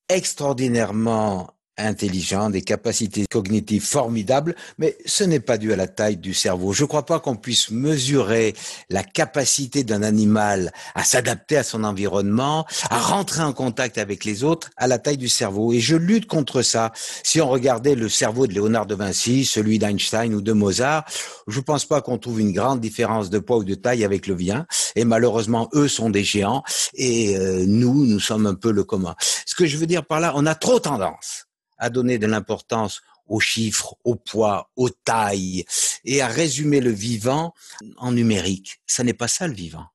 extraordinairement 0.10 1.55
intelligents, 1.78 2.50
des 2.50 2.62
capacités 2.62 3.26
cognitives 3.30 3.86
formidables, 3.86 4.56
mais 4.78 4.98
ce 5.06 5.24
n'est 5.24 5.40
pas 5.40 5.58
dû 5.58 5.74
à 5.74 5.76
la 5.76 5.88
taille 5.88 6.18
du 6.18 6.34
cerveau. 6.34 6.74
Je 6.74 6.84
ne 6.84 6.88
crois 6.88 7.06
pas 7.06 7.20
qu'on 7.20 7.36
puisse 7.36 7.72
mesurer 7.72 8.54
la 8.90 9.04
capacité 9.04 9.84
d'un 9.84 10.04
animal 10.04 10.72
à 10.96 11.04
s'adapter 11.04 11.58
à 11.58 11.64
son 11.64 11.84
environnement, 11.84 12.66
à 12.90 13.00
rentrer 13.00 13.44
en 13.44 13.54
contact 13.54 13.98
avec 13.98 14.26
les 14.26 14.44
autres 14.44 14.70
à 14.78 14.88
la 14.88 15.00
taille 15.00 15.18
du 15.18 15.30
cerveau. 15.30 15.74
Et 15.74 15.80
je 15.80 15.96
lutte 15.96 16.28
contre 16.28 16.62
ça. 16.62 16.92
Si 17.24 17.42
on 17.42 17.50
regardait 17.50 17.96
le 17.96 18.10
cerveau 18.10 18.48
de 18.48 18.54
Léonard 18.54 18.86
de 18.86 18.96
Vinci, 18.96 19.46
celui 19.46 19.80
d'Einstein 19.80 20.34
ou 20.34 20.42
de 20.42 20.54
Mozart, 20.54 21.06
je 21.48 21.60
ne 21.60 21.64
pense 21.64 21.86
pas 21.86 22.02
qu'on 22.02 22.18
trouve 22.18 22.40
une 22.40 22.54
grande 22.54 22.80
différence 22.80 23.30
de 23.30 23.40
poids 23.40 23.58
ou 23.58 23.64
de 23.64 23.76
taille 23.76 24.04
avec 24.04 24.28
le 24.28 24.36
vien. 24.36 24.66
Et 24.96 25.06
malheureusement, 25.06 25.70
eux 25.74 25.88
sont 25.88 26.10
des 26.10 26.24
géants 26.24 26.64
et 26.94 27.38
euh, 27.38 27.66
nous, 27.68 28.06
nous 28.06 28.20
sommes 28.20 28.46
un 28.46 28.56
peu 28.56 28.72
le 28.72 28.84
commun. 28.84 29.16
Ce 29.46 29.56
que 29.56 29.66
je 29.66 29.78
veux 29.78 29.88
dire 29.88 30.06
par 30.06 30.20
là, 30.20 30.34
on 30.36 30.46
a 30.46 30.56
trop 30.56 30.80
tendance 30.80 31.46
à 31.78 31.90
donner 31.90 32.18
de 32.18 32.28
l'importance 32.28 33.02
aux 33.28 33.40
chiffres, 33.40 33.96
au 34.04 34.16
poids, 34.16 34.70
aux 34.76 34.90
tailles, 34.90 35.66
et 36.04 36.22
à 36.22 36.28
résumer 36.28 36.80
le 36.80 36.92
vivant 36.92 37.54
en 37.98 38.12
numérique. 38.12 38.82
Ça 38.86 39.04
n'est 39.04 39.14
pas 39.14 39.28
ça 39.28 39.48
le 39.48 39.54
vivant. 39.54 39.86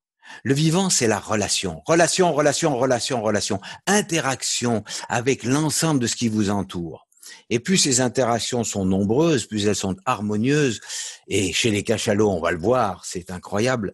Le 0.44 0.54
vivant, 0.54 0.90
c'est 0.90 1.06
la 1.06 1.18
relation. 1.18 1.82
Relation, 1.86 2.32
relation, 2.32 2.78
relation, 2.78 3.22
relation. 3.22 3.60
Interaction 3.86 4.84
avec 5.08 5.44
l'ensemble 5.44 6.00
de 6.00 6.06
ce 6.06 6.16
qui 6.16 6.28
vous 6.28 6.50
entoure. 6.50 7.06
Et 7.48 7.58
plus 7.58 7.76
ces 7.76 8.00
interactions 8.00 8.64
sont 8.64 8.84
nombreuses, 8.84 9.46
plus 9.46 9.66
elles 9.66 9.76
sont 9.76 9.96
harmonieuses, 10.04 10.80
et 11.26 11.52
chez 11.52 11.70
les 11.70 11.82
cachalots, 11.82 12.30
on 12.30 12.40
va 12.40 12.52
le 12.52 12.58
voir, 12.58 13.04
c'est 13.04 13.30
incroyable, 13.30 13.92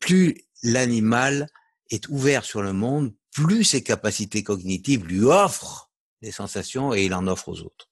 plus 0.00 0.44
l'animal 0.62 1.48
est 1.90 2.08
ouvert 2.08 2.44
sur 2.44 2.62
le 2.62 2.72
monde, 2.72 3.12
plus 3.32 3.64
ses 3.64 3.82
capacités 3.82 4.42
cognitives 4.42 5.04
lui 5.04 5.22
offrent 5.24 5.90
des 6.22 6.32
sensations 6.32 6.94
et 6.94 7.04
il 7.04 7.14
en 7.14 7.26
offre 7.26 7.48
aux 7.48 7.60
autres. 7.60 7.88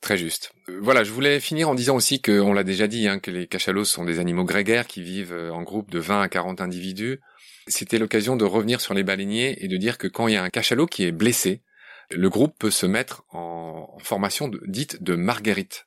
Très 0.00 0.16
juste. 0.16 0.52
Euh, 0.68 0.78
voilà, 0.82 1.04
je 1.04 1.12
voulais 1.12 1.40
finir 1.40 1.68
en 1.68 1.74
disant 1.74 1.96
aussi 1.96 2.20
que, 2.20 2.40
on 2.40 2.52
l'a 2.52 2.64
déjà 2.64 2.86
dit, 2.86 3.06
hein, 3.06 3.18
que 3.18 3.30
les 3.30 3.46
cachalots 3.46 3.84
sont 3.84 4.04
des 4.04 4.18
animaux 4.18 4.44
grégaires 4.44 4.86
qui 4.86 5.02
vivent 5.02 5.32
euh, 5.32 5.50
en 5.50 5.62
groupe 5.62 5.90
de 5.90 5.98
20 5.98 6.22
à 6.22 6.28
40 6.28 6.60
individus. 6.60 7.20
C'était 7.66 7.98
l'occasion 7.98 8.36
de 8.36 8.44
revenir 8.44 8.80
sur 8.80 8.94
les 8.94 9.02
baleiniers 9.02 9.62
et 9.62 9.68
de 9.68 9.76
dire 9.76 9.98
que 9.98 10.08
quand 10.08 10.26
il 10.28 10.34
y 10.34 10.36
a 10.36 10.42
un 10.42 10.48
cachalot 10.48 10.86
qui 10.86 11.04
est 11.04 11.12
blessé, 11.12 11.62
le 12.10 12.28
groupe 12.30 12.54
peut 12.58 12.70
se 12.70 12.86
mettre 12.86 13.24
en, 13.30 13.98
formation 14.02 14.50
dite 14.66 15.02
de 15.02 15.14
marguerite. 15.14 15.86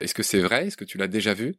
Est-ce 0.00 0.14
que 0.14 0.22
c'est 0.22 0.40
vrai? 0.40 0.66
Est-ce 0.66 0.76
que 0.76 0.84
tu 0.84 0.98
l'as 0.98 1.08
déjà 1.08 1.32
vu? 1.32 1.54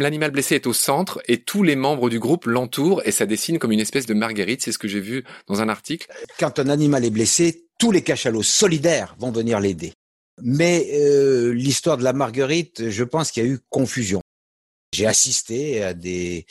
L'animal 0.00 0.30
blessé 0.30 0.54
est 0.54 0.66
au 0.66 0.72
centre 0.72 1.20
et 1.28 1.42
tous 1.42 1.62
les 1.62 1.76
membres 1.76 2.08
du 2.08 2.18
groupe 2.18 2.46
l'entourent 2.46 3.02
et 3.04 3.10
ça 3.10 3.26
dessine 3.26 3.58
comme 3.58 3.72
une 3.72 3.80
espèce 3.80 4.06
de 4.06 4.14
marguerite. 4.14 4.62
C'est 4.62 4.72
ce 4.72 4.78
que 4.78 4.88
j'ai 4.88 5.00
vu 5.00 5.24
dans 5.46 5.60
un 5.60 5.68
article. 5.68 6.10
Quand 6.38 6.58
un 6.58 6.68
animal 6.68 7.04
est 7.04 7.10
blessé, 7.10 7.66
tous 7.80 7.90
les 7.90 8.02
cachalots 8.02 8.44
solidaires 8.44 9.16
vont 9.18 9.32
venir 9.32 9.58
l'aider. 9.58 9.94
Mais 10.42 10.86
euh, 10.92 11.52
l'histoire 11.52 11.96
de 11.96 12.04
la 12.04 12.12
marguerite, 12.12 12.90
je 12.90 13.04
pense 13.04 13.32
qu'il 13.32 13.42
y 13.42 13.46
a 13.46 13.48
eu 13.48 13.58
confusion. 13.70 14.20
J'ai 14.92 15.06
assisté 15.06 15.84
à 15.84 15.94
des 15.94 16.46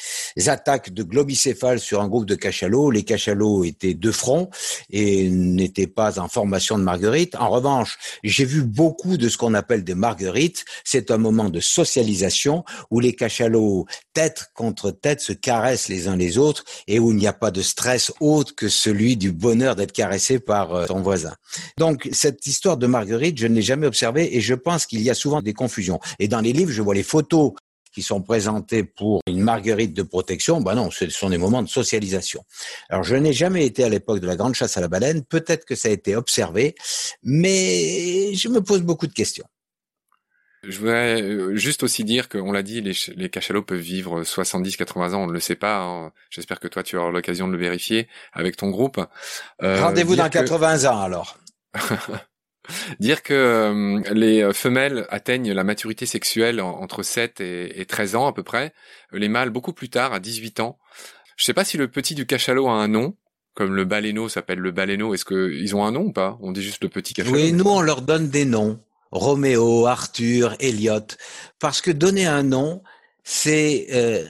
attaques 0.48 0.94
de 0.94 1.04
globicéphales 1.04 1.82
sur 1.82 2.00
un 2.00 2.08
groupe 2.08 2.26
de 2.26 2.36
cachalots. 2.36 2.90
Les 2.90 3.04
cachalots 3.04 3.66
étaient 3.66 3.96
de 3.96 4.12
front 4.12 4.50
et 4.90 5.28
n'étaient 5.28 5.88
pas 5.88 6.20
en 6.22 6.30
formation 6.30 6.78
de 6.78 6.84
marguerite. 6.84 7.36
En 7.36 7.50
revanche, 7.50 7.98
j'ai 8.24 8.46
vu 8.46 8.64
beaucoup 8.64 9.18
de 9.18 9.28
ce 9.28 9.38
qu'on 9.38 9.54
appelle 9.54 9.84
des 9.84 9.94
marguerites. 9.94 10.64
C'est 10.86 11.12
un 11.12 11.18
moment 11.18 11.50
de 11.50 11.60
socialisation 11.60 12.64
où 12.92 13.02
les 13.02 13.14
cachalots, 13.14 13.86
tête 14.14 14.46
contre 14.54 14.92
tête, 14.92 15.20
se 15.20 15.34
caressent 15.34 15.90
les 15.90 16.08
uns 16.08 16.16
les 16.16 16.38
autres 16.38 16.64
et 16.88 16.98
où 16.98 17.12
il 17.12 17.18
n'y 17.18 17.28
a 17.28 17.34
pas 17.34 17.52
de 17.52 17.62
stress 17.62 18.10
autre 18.22 18.56
que 18.56 18.70
celui 18.70 19.18
du 19.18 19.34
bonheur 19.34 19.76
d'être 19.76 19.92
caressé 19.92 20.40
par 20.40 20.74
euh, 20.74 20.86
ton 20.86 21.02
voisin. 21.02 21.36
Donc, 21.78 22.08
cette 22.14 22.48
histoire 22.48 22.78
de 22.78 22.88
marguerite, 22.88 23.38
je 23.38 23.48
ne 23.48 23.56
l'ai 23.56 23.62
jamais 23.62 23.86
observée 23.86 24.38
et 24.38 24.40
je 24.40 24.54
pense 24.54 24.86
qu'il 24.86 25.02
y 25.02 25.10
a 25.10 25.14
souvent 25.14 25.42
des 25.42 25.54
confusions. 25.54 26.00
Et 26.20 26.30
dans 26.30 26.40
les 26.40 26.54
livres, 26.54 26.72
je 26.72 26.82
vois 26.82 26.96
les 26.96 27.04
photos 27.04 27.52
qui 28.00 28.04
sont 28.06 28.22
présentés 28.22 28.84
pour 28.86 29.20
une 29.28 29.42
marguerite 29.42 29.94
de 29.94 30.04
protection, 30.04 30.62
ben 30.62 30.74
non, 30.74 30.90
ce 30.90 31.10
sont 31.10 31.30
des 31.30 31.38
moments 31.38 31.62
de 31.62 31.68
socialisation. 31.68 32.46
Alors 32.88 33.04
je 33.04 33.14
n'ai 33.18 33.34
jamais 33.34 33.66
été 33.66 33.84
à 33.84 33.90
l'époque 33.90 34.22
de 34.22 34.28
la 34.28 34.38
grande 34.38 34.56
chasse 34.56 34.78
à 34.78 34.82
la 34.82 34.88
baleine, 34.88 35.26
peut-être 35.26 35.66
que 35.66 35.76
ça 35.76 35.90
a 35.90 35.92
été 35.92 36.16
observé, 36.16 36.76
mais 37.24 38.34
je 38.36 38.48
me 38.48 38.62
pose 38.62 38.84
beaucoup 38.84 39.06
de 39.06 39.12
questions. 39.12 39.44
Je 40.64 40.80
voudrais 40.80 41.22
euh, 41.22 41.58
juste 41.58 41.84
aussi 41.84 42.06
dire 42.06 42.30
qu'on 42.30 42.54
l'a 42.54 42.64
dit, 42.64 42.80
les, 42.80 43.30
cachalots 43.30 43.64
peuvent 43.64 43.78
vivre 43.78 44.24
70-80 44.24 45.14
ans, 45.14 45.24
on 45.24 45.28
ne 45.28 45.34
le 45.34 45.42
sait 45.42 45.56
pas. 45.56 45.82
Hein. 45.82 46.14
J'espère 46.30 46.62
que 46.62 46.70
toi, 46.70 46.84
tu 46.84 46.96
auras 46.96 47.12
l'occasion 47.12 47.48
de 47.48 47.54
le 47.54 47.60
vérifier 47.60 48.08
avec 48.32 48.56
ton 48.56 48.70
groupe. 48.70 49.06
Euh, 49.62 49.82
Rendez-vous 49.82 50.16
dans 50.16 50.30
80 50.30 50.90
ans 50.90 51.02
alors. 51.02 51.38
Dire 53.00 53.24
que 53.24 53.34
euh, 53.34 54.02
les 54.14 54.54
femelles 54.54 55.06
atteignent 55.10 55.52
la 55.52 55.64
maturité 55.64 56.06
sexuelle 56.06 56.62
entre 56.62 57.04
7 57.04 57.42
et, 57.42 57.86
13 57.86 58.16
ans 58.16 58.28
à 58.28 58.34
peu 58.34 58.44
près, 58.44 58.74
les 59.12 59.30
mâles 59.30 59.50
beaucoup 59.50 59.74
plus 59.74 59.90
tard, 59.90 60.14
à 60.14 60.20
18 60.20 60.60
ans. 60.60 60.78
Je 61.36 61.46
sais 61.46 61.54
pas 61.54 61.66
si 61.66 61.78
le 61.78 61.88
petit 61.88 62.16
du 62.16 62.26
cachalot 62.26 62.68
a 62.68 62.74
un 62.74 62.88
nom, 62.88 63.16
comme 63.54 63.74
le 63.74 63.86
baleineau 63.86 64.30
s'appelle 64.30 64.60
le 64.60 64.72
baleineau. 64.72 65.14
Est-ce 65.14 65.26
qu'ils 65.26 65.76
ont 65.76 65.86
un 65.86 65.92
nom 65.92 66.02
ou 66.02 66.12
pas? 66.12 66.38
On 66.42 66.52
dit 66.52 66.62
juste 66.62 66.84
le 66.84 66.90
petit 66.90 67.14
cachalot. 67.14 67.36
Oui, 67.36 67.54
nous 67.54 67.66
on 67.66 67.82
leur 67.82 68.02
donne 68.02 68.30
des 68.30 68.46
noms. 68.46 68.80
Roméo, 69.12 69.88
Arthur, 69.88 70.56
Elliot. 70.60 71.08
Parce 71.60 71.82
que 71.82 71.92
donner 71.92 72.26
un 72.26 72.44
nom, 72.44 72.84
c'est 73.24 73.88
euh, 73.92 74.24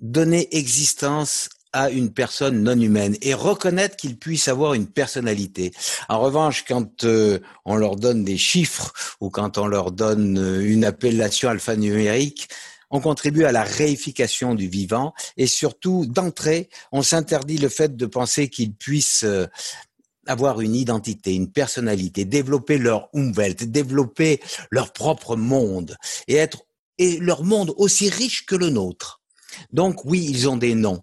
donner 0.00 0.48
existence 0.56 1.48
à 1.76 1.90
une 1.90 2.10
personne 2.10 2.62
non 2.62 2.80
humaine 2.80 3.18
et 3.20 3.34
reconnaître 3.34 3.96
qu'il 3.96 4.16
puisse 4.16 4.48
avoir 4.48 4.72
une 4.72 4.86
personnalité. 4.86 5.72
En 6.08 6.20
revanche, 6.20 6.64
quand 6.66 7.04
euh, 7.04 7.38
on 7.66 7.76
leur 7.76 7.96
donne 7.96 8.24
des 8.24 8.38
chiffres 8.38 8.94
ou 9.20 9.28
quand 9.28 9.58
on 9.58 9.66
leur 9.66 9.92
donne 9.92 10.38
euh, 10.38 10.66
une 10.66 10.86
appellation 10.86 11.50
alphanumérique, 11.50 12.48
on 12.90 13.00
contribue 13.00 13.44
à 13.44 13.52
la 13.52 13.62
réification 13.62 14.54
du 14.54 14.68
vivant 14.68 15.12
et 15.36 15.46
surtout 15.46 16.06
d'entrée, 16.06 16.70
on 16.92 17.02
s'interdit 17.02 17.58
le 17.58 17.68
fait 17.68 17.94
de 17.94 18.06
penser 18.06 18.48
qu'ils 18.48 18.72
puissent 18.72 19.24
euh, 19.24 19.46
avoir 20.26 20.62
une 20.62 20.74
identité, 20.74 21.34
une 21.34 21.52
personnalité, 21.52 22.24
développer 22.24 22.78
leur 22.78 23.10
Umwelt, 23.12 23.64
développer 23.64 24.40
leur 24.70 24.94
propre 24.94 25.36
monde 25.36 25.94
et 26.26 26.36
être 26.36 26.62
et 26.96 27.18
leur 27.18 27.44
monde 27.44 27.74
aussi 27.76 28.08
riche 28.08 28.46
que 28.46 28.56
le 28.56 28.70
nôtre. 28.70 29.20
Donc 29.72 30.06
oui, 30.06 30.26
ils 30.28 30.48
ont 30.48 30.56
des 30.56 30.74
noms, 30.74 31.02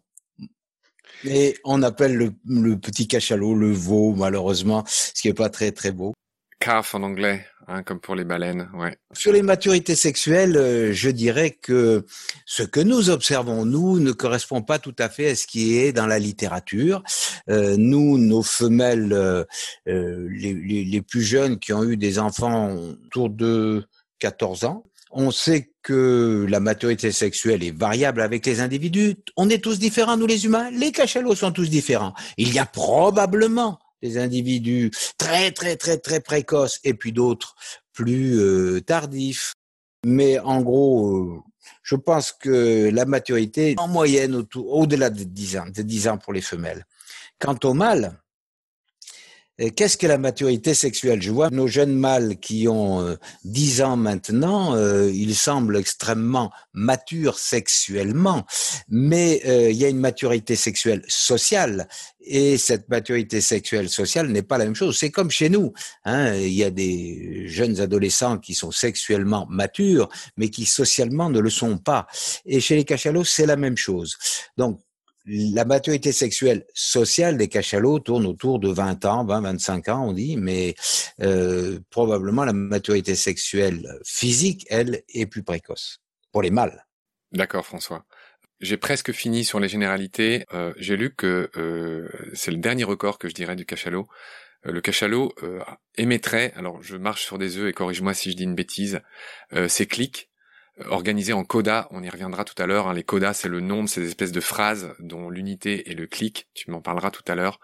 et 1.25 1.57
on 1.63 1.81
appelle 1.83 2.15
le, 2.15 2.77
petit 2.77 3.07
cachalot 3.07 3.55
le 3.55 3.71
veau, 3.71 4.13
malheureusement, 4.15 4.83
ce 4.87 5.21
qui 5.21 5.27
est 5.27 5.33
pas 5.33 5.49
très 5.49 5.71
très 5.71 5.91
beau. 5.91 6.13
Calf 6.59 6.95
en 6.95 7.03
anglais, 7.03 7.45
hein, 7.67 7.83
comme 7.83 7.99
pour 7.99 8.15
les 8.15 8.23
baleines, 8.23 8.69
ouais. 8.75 8.95
Sur 9.11 9.33
les 9.33 9.41
maturités 9.41 9.95
sexuelles, 9.95 10.55
euh, 10.55 10.93
je 10.93 11.09
dirais 11.09 11.51
que 11.51 12.05
ce 12.45 12.63
que 12.63 12.79
nous 12.79 13.09
observons, 13.09 13.65
nous, 13.65 13.99
ne 13.99 14.13
correspond 14.13 14.61
pas 14.61 14.79
tout 14.79 14.95
à 14.97 15.09
fait 15.09 15.31
à 15.31 15.35
ce 15.35 15.45
qui 15.45 15.77
est 15.77 15.91
dans 15.91 16.07
la 16.07 16.19
littérature. 16.19 17.03
Euh, 17.49 17.75
nous, 17.77 18.17
nos 18.17 18.43
femelles, 18.43 19.11
euh, 19.11 19.43
les, 19.85 20.53
les, 20.53 20.85
les, 20.85 21.01
plus 21.01 21.23
jeunes 21.23 21.59
qui 21.59 21.73
ont 21.73 21.83
eu 21.83 21.97
des 21.97 22.17
enfants 22.17 22.73
autour 22.73 23.29
de 23.29 23.85
14 24.19 24.63
ans, 24.63 24.85
on 25.11 25.31
sait 25.31 25.72
que 25.83 26.47
la 26.49 26.59
maturité 26.59 27.11
sexuelle 27.11 27.63
est 27.63 27.77
variable 27.77 28.21
avec 28.21 28.45
les 28.45 28.61
individus. 28.61 29.15
On 29.35 29.49
est 29.49 29.61
tous 29.61 29.77
différents, 29.77 30.17
nous 30.17 30.25
les 30.25 30.45
humains. 30.45 30.71
Les 30.71 30.91
cachalots 30.91 31.35
sont 31.35 31.51
tous 31.51 31.69
différents. 31.69 32.13
Il 32.37 32.53
y 32.53 32.59
a 32.59 32.65
probablement 32.65 33.79
des 34.01 34.17
individus 34.17 34.91
très, 35.17 35.51
très, 35.51 35.75
très, 35.75 35.97
très 35.97 36.21
précoces 36.21 36.79
et 36.83 36.93
puis 36.93 37.11
d'autres 37.11 37.55
plus 37.93 38.39
euh, 38.39 38.81
tardifs. 38.81 39.53
Mais 40.05 40.39
en 40.39 40.61
gros, 40.61 41.17
euh, 41.17 41.39
je 41.83 41.95
pense 41.95 42.31
que 42.31 42.89
la 42.91 43.05
maturité, 43.05 43.75
en 43.77 43.87
moyenne, 43.87 44.45
au-delà 44.55 45.09
de 45.09 45.23
10 45.23 45.57
ans, 45.57 45.65
de 45.73 45.81
10 45.81 46.07
ans 46.07 46.17
pour 46.17 46.33
les 46.33 46.41
femelles. 46.41 46.85
Quant 47.39 47.57
au 47.63 47.73
mâle, 47.73 48.17
Qu'est-ce 49.75 49.97
que 49.97 50.07
la 50.07 50.17
maturité 50.17 50.73
sexuelle? 50.73 51.21
Je 51.21 51.29
vois 51.29 51.51
nos 51.51 51.67
jeunes 51.67 51.93
mâles 51.93 52.37
qui 52.39 52.67
ont 52.67 53.15
10 53.45 53.81
euh, 53.81 53.85
ans 53.85 53.97
maintenant, 53.97 54.75
euh, 54.75 55.11
ils 55.13 55.35
semblent 55.35 55.77
extrêmement 55.77 56.51
matures 56.73 57.37
sexuellement, 57.37 58.47
mais 58.89 59.43
euh, 59.45 59.69
il 59.69 59.77
y 59.77 59.85
a 59.85 59.89
une 59.89 59.99
maturité 59.99 60.55
sexuelle 60.55 61.03
sociale, 61.07 61.87
et 62.19 62.57
cette 62.57 62.89
maturité 62.89 63.41
sexuelle 63.41 63.89
sociale 63.89 64.29
n'est 64.29 64.41
pas 64.41 64.57
la 64.57 64.65
même 64.65 64.75
chose. 64.75 64.97
C'est 64.97 65.11
comme 65.11 65.29
chez 65.29 65.49
nous, 65.49 65.71
hein, 66.03 66.33
il 66.33 66.53
y 66.53 66.63
a 66.63 66.71
des 66.71 67.47
jeunes 67.47 67.79
adolescents 67.79 68.39
qui 68.39 68.55
sont 68.55 68.71
sexuellement 68.71 69.45
matures, 69.51 70.09
mais 70.35 70.49
qui 70.49 70.65
socialement 70.65 71.29
ne 71.29 71.39
le 71.39 71.51
sont 71.51 71.77
pas. 71.77 72.07
Et 72.47 72.59
chez 72.59 72.75
les 72.75 72.85
cachalots, 72.85 73.23
c'est 73.23 73.45
la 73.45 73.57
même 73.57 73.77
chose. 73.77 74.17
Donc, 74.57 74.81
la 75.25 75.65
maturité 75.65 76.11
sexuelle 76.11 76.65
sociale 76.73 77.37
des 77.37 77.47
cachalots 77.47 77.99
tourne 77.99 78.25
autour 78.25 78.59
de 78.59 78.69
20 78.69 79.05
ans, 79.05 79.25
20, 79.25 79.41
25 79.41 79.89
ans, 79.89 80.07
on 80.07 80.13
dit, 80.13 80.35
mais 80.37 80.75
euh, 81.21 81.79
probablement 81.89 82.43
la 82.43 82.53
maturité 82.53 83.15
sexuelle 83.15 83.87
physique, 84.05 84.65
elle, 84.69 85.03
est 85.13 85.25
plus 85.25 85.43
précoce 85.43 85.99
pour 86.31 86.41
les 86.41 86.51
mâles. 86.51 86.85
D'accord, 87.31 87.65
François. 87.65 88.05
J'ai 88.59 88.77
presque 88.77 89.11
fini 89.11 89.43
sur 89.43 89.59
les 89.59 89.67
généralités. 89.67 90.45
Euh, 90.53 90.73
j'ai 90.77 90.97
lu 90.97 91.13
que 91.13 91.49
euh, 91.57 92.09
c'est 92.33 92.51
le 92.51 92.57
dernier 92.57 92.83
record 92.83 93.17
que 93.17 93.27
je 93.29 93.33
dirais 93.33 93.55
du 93.55 93.65
cachalot. 93.65 94.07
le 94.63 94.81
cachalot 94.81 95.33
émettrait, 95.97 96.53
alors 96.55 96.81
je 96.81 96.95
marche 96.95 97.23
sur 97.23 97.37
des 97.37 97.57
œufs 97.57 97.69
et 97.69 97.73
corrige-moi 97.73 98.13
si 98.13 98.31
je 98.31 98.37
dis 98.37 98.43
une 98.43 98.55
bêtise, 98.55 99.01
ces 99.67 99.87
clics 99.87 100.29
organisés 100.87 101.33
en 101.33 101.43
coda, 101.43 101.87
on 101.91 102.03
y 102.03 102.09
reviendra 102.09 102.43
tout 102.43 102.61
à 102.61 102.65
l'heure, 102.65 102.87
hein. 102.87 102.93
les 102.93 103.03
codas 103.03 103.33
c'est 103.33 103.49
le 103.49 103.59
nom 103.59 103.83
de 103.83 103.89
ces 103.89 104.05
espèces 104.05 104.31
de 104.31 104.39
phrases 104.39 104.93
dont 104.99 105.29
l'unité 105.29 105.89
est 105.91 105.93
le 105.93 106.07
clic, 106.07 106.47
tu 106.53 106.71
m'en 106.71 106.81
parleras 106.81 107.11
tout 107.11 107.23
à 107.27 107.35
l'heure, 107.35 107.59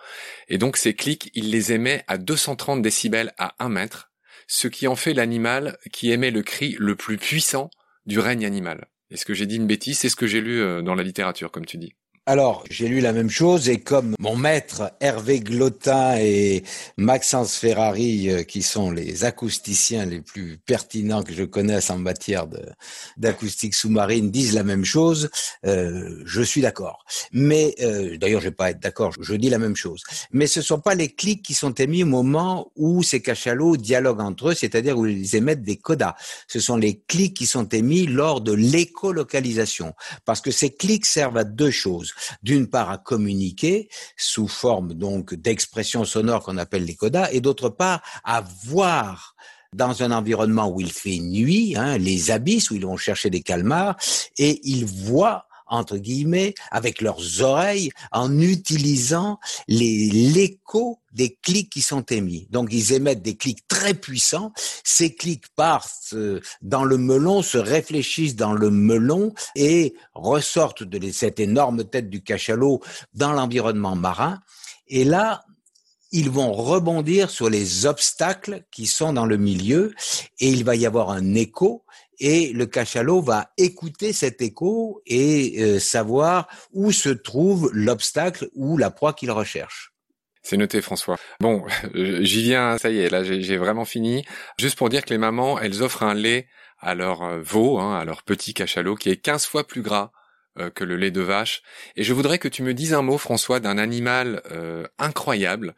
et 0.48 0.58
donc 0.58 0.78
ces 0.78 0.94
clics, 0.94 1.32
il 1.34 1.50
les 1.50 1.74
émet 1.74 2.04
à 2.08 2.18
230 2.18 2.82
décibels 2.82 3.34
à 3.38 3.56
1 3.60 3.70
mètre, 3.70 4.12
ce 4.48 4.68
qui 4.68 4.88
en 4.88 4.96
fait 4.96 5.14
l'animal 5.14 5.78
qui 5.92 6.12
émet 6.12 6.32
le 6.32 6.44
cri 6.44 6.76
le 6.80 6.96
plus 6.96 7.18
puissant 7.18 7.70
du 8.06 8.20
règne 8.20 8.46
animal. 8.46 8.88
Est-ce 9.12 9.26
que 9.26 9.34
j'ai 9.34 9.46
dit 9.46 9.56
une 9.56 9.68
bêtise 9.68 9.98
C'est 9.98 10.10
ce 10.10 10.16
que 10.16 10.28
j'ai 10.28 10.42
lu 10.42 10.84
dans 10.84 10.96
la 10.96 11.04
littérature, 11.04 11.52
comme 11.52 11.66
tu 11.66 11.78
dis. 11.78 11.96
Alors, 12.30 12.64
j'ai 12.70 12.88
lu 12.88 13.00
la 13.00 13.12
même 13.12 13.32
chose 13.32 13.70
et 13.70 13.80
comme 13.80 14.14
mon 14.20 14.36
maître 14.36 14.92
Hervé 15.00 15.40
Glotin 15.40 16.16
et 16.20 16.64
Maxence 16.96 17.56
Ferrari, 17.56 18.30
euh, 18.30 18.44
qui 18.44 18.62
sont 18.62 18.92
les 18.92 19.26
acousticiens 19.26 20.06
les 20.06 20.22
plus 20.22 20.60
pertinents 20.60 21.24
que 21.24 21.34
je 21.34 21.44
connaisse 21.44 21.90
en 21.90 21.98
matière 21.98 22.46
d'acoustique 23.18 23.74
sous-marine, 23.74 24.30
disent 24.30 24.54
la 24.54 24.62
même 24.62 24.86
chose, 24.86 25.32
euh, 25.66 26.22
je 26.24 26.44
suis 26.44 26.62
d'accord. 26.62 27.04
Mais 27.32 27.74
euh, 27.82 28.16
d'ailleurs, 28.20 28.42
je 28.42 28.50
vais 28.50 28.56
pas 28.56 28.70
être 28.70 28.80
d'accord, 28.80 29.12
je 29.20 29.34
dis 29.34 29.50
la 29.50 29.58
même 29.58 29.76
chose. 29.76 30.04
Mais 30.32 30.46
ce 30.46 30.62
sont 30.62 30.80
pas 30.80 30.94
les 30.94 31.10
clics 31.10 31.42
qui 31.42 31.56
sont 31.56 31.74
émis 31.74 32.04
au 32.04 32.06
moment 32.06 32.72
où 32.76 33.02
ces 33.02 33.24
cachalots 33.24 33.76
dialoguent 33.76 34.22
entre 34.22 34.50
eux, 34.50 34.54
c'est-à-dire 34.54 35.00
où 35.00 35.08
ils 35.08 35.36
émettent 35.36 35.64
des 35.64 35.78
codas. 35.78 36.14
Ce 36.48 36.60
sont 36.60 36.78
les 36.78 37.00
clics 37.08 37.36
qui 37.36 37.48
sont 37.48 37.68
émis 37.70 38.06
lors 38.06 38.40
de 38.42 38.54
l'écolocalisation, 38.54 39.96
parce 40.26 40.42
que 40.42 40.52
ces 40.52 40.70
clics 40.70 41.08
servent 41.08 41.38
à 41.38 41.44
deux 41.44 41.72
choses 41.72 42.14
d'une 42.44 42.68
part 42.68 42.90
à 42.90 42.98
communiquer 42.98 43.90
sous 44.18 44.48
forme 44.48 44.94
donc 44.94 45.34
d'expressions 45.34 46.06
sonores 46.06 46.44
qu'on 46.44 46.58
appelle 46.58 46.86
les 46.86 46.96
codas, 46.96 47.30
et 47.32 47.42
d'autre 47.42 47.70
part 47.70 48.02
à 48.24 48.44
voir 48.66 49.36
dans 49.74 50.02
un 50.02 50.12
environnement 50.12 50.70
où 50.70 50.82
il 50.82 50.92
fait 50.92 51.20
nuit, 51.20 51.76
hein, 51.76 51.98
les 51.98 52.32
abysses 52.32 52.72
où 52.72 52.76
ils 52.76 52.86
vont 52.86 52.98
chercher 52.98 53.30
des 53.30 53.42
calmars, 53.42 53.96
et 54.38 54.60
ils 54.64 54.86
voient 54.86 55.49
entre 55.70 55.98
guillemets, 55.98 56.54
avec 56.72 57.02
leurs 57.02 57.42
oreilles, 57.42 57.92
en 58.12 58.40
utilisant 58.40 59.40
l'écho 59.68 61.00
des 61.14 61.38
clics 61.42 61.72
qui 61.72 61.82
sont 61.82 62.02
émis. 62.02 62.48
Donc 62.50 62.70
ils 62.72 62.94
émettent 62.94 63.22
des 63.22 63.36
clics 63.36 63.68
très 63.68 63.94
puissants. 63.94 64.52
Ces 64.84 65.16
clics 65.16 65.48
partent 65.56 66.14
euh, 66.14 66.40
dans 66.62 66.84
le 66.84 66.98
melon, 66.98 67.42
se 67.42 67.58
réfléchissent 67.58 68.36
dans 68.36 68.54
le 68.54 68.70
melon 68.70 69.34
et 69.56 69.96
ressortent 70.14 70.84
de 70.84 71.12
cette 71.12 71.40
énorme 71.40 71.84
tête 71.84 72.10
du 72.10 72.22
cachalot 72.22 72.82
dans 73.14 73.34
l'environnement 73.34 73.96
marin. 73.96 74.40
Et 74.88 75.04
là, 75.04 75.44
ils 76.12 76.30
vont 76.30 76.52
rebondir 76.52 77.30
sur 77.30 77.50
les 77.50 77.86
obstacles 77.86 78.64
qui 78.72 78.88
sont 78.88 79.14
dans 79.14 79.26
le 79.26 79.38
milieu 79.38 79.94
et 80.40 80.50
il 80.50 80.64
va 80.64 80.76
y 80.76 80.86
avoir 80.86 81.12
un 81.12 81.36
écho 81.36 81.86
et 82.20 82.52
le 82.54 82.66
cachalot 82.66 83.22
va 83.22 83.52
écouter 83.58 84.14
cet 84.14 84.42
écho 84.42 85.02
et 85.06 85.56
euh, 85.60 85.80
savoir 85.80 86.48
où 86.74 86.92
se 86.92 87.10
trouve 87.10 87.70
l'obstacle 87.74 88.50
ou 88.54 88.78
la 88.78 88.92
proie 88.92 89.14
qu'il 89.14 89.32
recherche. 89.32 89.94
C'est 90.42 90.58
noté, 90.58 90.82
François. 90.82 91.18
Bon, 91.40 91.64
j'y 91.94 92.44
viens, 92.44 92.78
ça 92.78 92.90
y 92.90 93.00
est, 93.00 93.10
là 93.10 93.24
j'ai 93.24 93.58
vraiment 93.58 93.86
fini. 93.86 94.26
Juste 94.60 94.78
pour 94.78 94.90
dire 94.90 95.04
que 95.06 95.12
les 95.12 95.18
mamans, 95.18 95.60
elles 95.60 95.82
offrent 95.82 96.04
un 96.04 96.14
lait 96.14 96.48
à 96.80 96.96
leur 96.96 97.24
euh, 97.24 97.42
veau, 97.42 97.80
hein, 97.80 97.98
à 97.98 98.06
leur 98.06 98.24
petit 98.24 98.54
cachalot, 98.54 98.96
qui 98.96 99.10
est 99.10 99.18
15 99.18 99.46
fois 99.46 99.66
plus 99.66 99.82
gras 99.82 100.12
euh, 100.58 100.70
que 100.70 100.84
le 100.84 100.98
lait 100.98 101.12
de 101.12 101.22
vache. 101.22 101.62
Et 101.96 102.04
je 102.04 102.14
voudrais 102.14 102.40
que 102.40 102.48
tu 102.48 102.64
me 102.64 102.74
dises 102.74 102.94
un 102.94 103.02
mot, 103.02 103.18
François, 103.18 103.60
d'un 103.60 103.78
animal 103.78 104.42
incroyable 104.98 105.76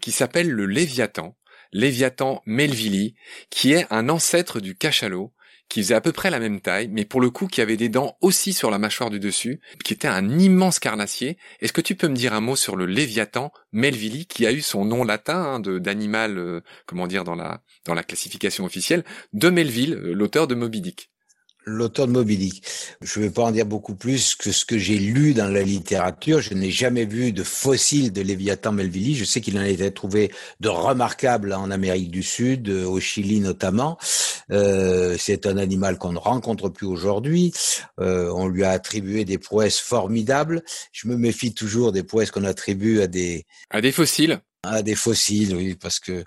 qui 0.00 0.12
s'appelle 0.12 0.50
le 0.50 0.66
léviathan. 0.66 1.36
Léviathan 1.72 2.40
melvili, 2.46 3.16
qui 3.50 3.72
est 3.72 3.86
un 3.90 4.08
ancêtre 4.08 4.60
du 4.60 4.76
cachalot 4.76 5.33
qui 5.68 5.82
faisait 5.82 5.94
à 5.94 6.00
peu 6.00 6.12
près 6.12 6.30
la 6.30 6.38
même 6.38 6.60
taille, 6.60 6.88
mais 6.88 7.04
pour 7.04 7.20
le 7.20 7.30
coup 7.30 7.46
qui 7.46 7.60
avait 7.60 7.76
des 7.76 7.88
dents 7.88 8.16
aussi 8.20 8.52
sur 8.52 8.70
la 8.70 8.78
mâchoire 8.78 9.10
du 9.10 9.20
dessus, 9.20 9.60
qui 9.84 9.92
était 9.92 10.08
un 10.08 10.38
immense 10.38 10.78
carnassier. 10.78 11.38
Est-ce 11.60 11.72
que 11.72 11.80
tu 11.80 11.94
peux 11.94 12.08
me 12.08 12.14
dire 12.14 12.32
un 12.32 12.40
mot 12.40 12.56
sur 12.56 12.76
le 12.76 12.86
Léviathan 12.86 13.52
melvili, 13.72 14.26
qui 14.26 14.46
a 14.46 14.52
eu 14.52 14.60
son 14.60 14.84
nom 14.84 15.04
latin 15.04 15.36
hein, 15.36 15.60
d'animal, 15.60 16.38
euh, 16.38 16.60
comment 16.86 17.06
dire, 17.06 17.24
dans 17.24 17.34
la, 17.34 17.62
dans 17.84 17.94
la 17.94 18.02
classification 18.02 18.64
officielle, 18.64 19.04
de 19.32 19.50
Melville, 19.50 19.94
euh, 19.94 20.14
l'auteur 20.14 20.46
de 20.46 20.54
Moby 20.54 20.80
Dick? 20.80 21.10
L'auteur 21.64 22.06
de 22.06 22.12
Moby 22.12 22.36
Dick. 22.36 22.62
Je 23.00 23.18
ne 23.18 23.24
vais 23.24 23.30
pas 23.30 23.42
en 23.42 23.50
dire 23.50 23.66
beaucoup 23.66 23.94
plus 23.94 24.34
que 24.34 24.52
ce 24.52 24.64
que 24.64 24.78
j'ai 24.78 24.98
lu 24.98 25.34
dans 25.34 25.48
la 25.48 25.62
littérature. 25.62 26.40
Je 26.40 26.54
n'ai 26.54 26.70
jamais 26.70 27.04
vu 27.04 27.32
de 27.32 27.42
fossile 27.42 28.12
de 28.12 28.20
Léviathan 28.20 28.72
melvili. 28.72 29.14
Je 29.14 29.24
sais 29.24 29.40
qu'il 29.40 29.58
en 29.58 29.62
a 29.62 29.68
été 29.68 29.90
trouvé 29.92 30.32
de 30.60 30.68
remarquables 30.68 31.52
en 31.52 31.70
Amérique 31.70 32.10
du 32.10 32.22
Sud, 32.22 32.68
euh, 32.68 32.84
au 32.86 33.00
Chili 33.00 33.40
notamment. 33.40 33.98
Euh, 34.50 35.16
c'est 35.18 35.46
un 35.46 35.56
animal 35.56 35.98
qu'on 35.98 36.12
ne 36.12 36.18
rencontre 36.18 36.68
plus 36.68 36.86
aujourd'hui. 36.86 37.52
Euh, 38.00 38.30
on 38.34 38.48
lui 38.48 38.64
a 38.64 38.70
attribué 38.70 39.24
des 39.24 39.38
prouesses 39.38 39.80
formidables. 39.80 40.62
Je 40.92 41.08
me 41.08 41.16
méfie 41.16 41.54
toujours 41.54 41.92
des 41.92 42.02
prouesses 42.02 42.30
qu'on 42.30 42.44
attribue 42.44 43.00
à 43.00 43.06
des 43.06 43.44
à 43.70 43.80
des 43.80 43.92
fossiles. 43.92 44.40
À 44.62 44.82
des 44.82 44.94
fossiles, 44.94 45.54
oui, 45.54 45.74
parce 45.74 46.00
que 46.00 46.24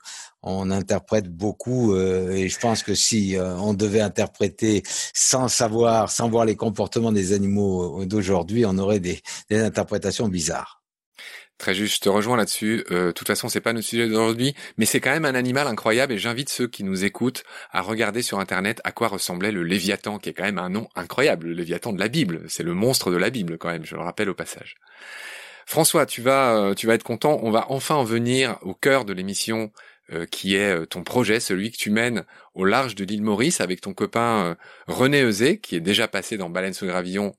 on 0.48 0.72
interprète 0.72 1.28
beaucoup 1.28 1.94
euh, 1.94 2.32
et 2.32 2.48
je 2.48 2.60
pense 2.60 2.82
que 2.82 2.96
si 2.96 3.36
euh, 3.36 3.56
on 3.58 3.74
devait 3.74 4.02
interpréter 4.02 4.84
sans 5.14 5.48
savoir, 5.48 6.10
sans 6.10 6.30
voir 6.30 6.46
les 6.46 6.56
comportements 6.56 7.12
des 7.12 7.34
animaux 7.34 8.06
d'aujourd'hui, 8.06 8.66
on 8.66 8.78
aurait 8.78 9.00
des, 9.00 9.22
interprétations 9.52 10.30
bizarres. 10.30 10.82
Très 11.58 11.74
juste, 11.74 11.96
je 11.96 12.02
te 12.02 12.10
rejoins 12.10 12.38
là-dessus. 12.38 12.86
Euh, 12.92 13.08
de 13.08 13.12
toute 13.12 13.28
façon, 13.28 13.50
c'est 13.50 13.62
pas 13.62 13.74
notre 13.74 13.88
sujet 13.88 14.08
d'aujourd'hui, 14.08 14.56
mais 14.78 14.86
c'est 14.86 15.02
quand 15.02 15.10
même 15.10 15.26
un 15.26 15.34
animal 15.34 15.68
incroyable 15.68 16.14
et 16.14 16.18
j'invite 16.20 16.50
ceux 16.50 16.68
qui 16.68 16.84
nous 16.84 17.04
écoutent 17.04 17.44
à 17.72 17.82
regarder 17.82 18.22
sur 18.22 18.40
internet 18.40 18.80
à 18.84 18.92
quoi 18.92 19.08
ressemblait 19.08 19.52
le 19.52 19.64
Léviathan, 19.64 20.20
qui 20.20 20.30
est 20.30 20.34
quand 20.34 20.44
même 20.44 20.60
un 20.60 20.70
nom 20.70 20.88
incroyable, 20.96 21.48
le 21.48 21.54
Léviathan 21.54 21.94
de 21.94 22.00
la 22.00 22.08
Bible. 22.08 22.44
C'est 22.48 22.64
le 22.64 22.74
monstre 22.74 23.12
de 23.12 23.18
la 23.18 23.32
Bible 23.32 23.58
quand 23.58 23.70
même, 23.70 23.86
je 23.86 23.96
le 23.96 24.02
rappelle 24.02 24.30
au 24.30 24.36
passage. 24.36 24.76
François, 25.66 26.06
tu 26.06 26.22
vas, 26.22 26.74
tu 26.78 26.88
vas 26.88 26.94
être 26.94 27.04
content. 27.04 27.42
On 27.44 27.52
va 27.52 27.66
enfin 27.70 27.96
en 27.96 28.06
venir 28.06 28.58
au 28.62 28.74
cœur 28.74 29.04
de 29.04 29.12
l'émission 29.12 29.64
euh, 29.66 29.97
qui 30.26 30.56
est 30.56 30.82
euh, 30.82 30.86
ton 30.86 31.04
projet, 31.04 31.39
celui 31.39 31.72
que 31.72 31.78
tu 31.78 31.89
mènes 31.89 32.24
au 32.54 32.65
large 32.65 32.96
de 32.96 33.04
l'île 33.04 33.24
Maurice 33.24 33.62
avec 33.62 33.82
ton 33.82 33.93
copain 33.93 34.46
euh, 34.46 34.56
René 34.88 35.22
Eusé, 35.22 35.60
qui 35.60 35.76
est 35.76 35.82
déjà 35.82 36.08
passé 36.08 36.38
dans 36.38 36.50
Baleine 36.50 36.74
sous 36.74 36.86
Gravillon. 36.86 37.36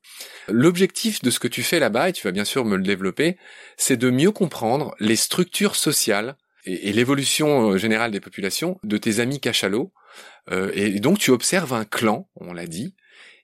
L'objectif 0.49 1.23
de 1.23 1.31
ce 1.31 1.41
que 1.41 1.49
tu 1.49 1.63
fais 1.63 1.79
là-bas, 1.79 2.11
et 2.11 2.13
tu 2.13 2.27
vas 2.27 2.33
bien 2.33 2.45
sûr 2.45 2.65
me 2.65 2.77
le 2.77 2.83
développer, 2.83 3.37
c'est 3.77 3.97
de 3.97 4.11
mieux 4.11 4.33
comprendre 4.33 4.95
les 5.01 5.17
structures 5.17 5.77
sociales 5.77 6.37
et, 6.65 6.93
l'évolution 6.93 7.77
générale 7.79 8.11
des 8.11 8.21
populations 8.21 8.79
de 8.83 8.99
tes 8.99 9.21
amis 9.21 9.41
cachalots. 9.41 9.93
et 10.51 11.01
donc 11.01 11.19
tu 11.19 11.31
observes 11.31 11.73
un 11.73 11.85
clan, 11.85 12.29
on 12.37 12.53
l'a 12.53 12.67
dit, 12.67 12.95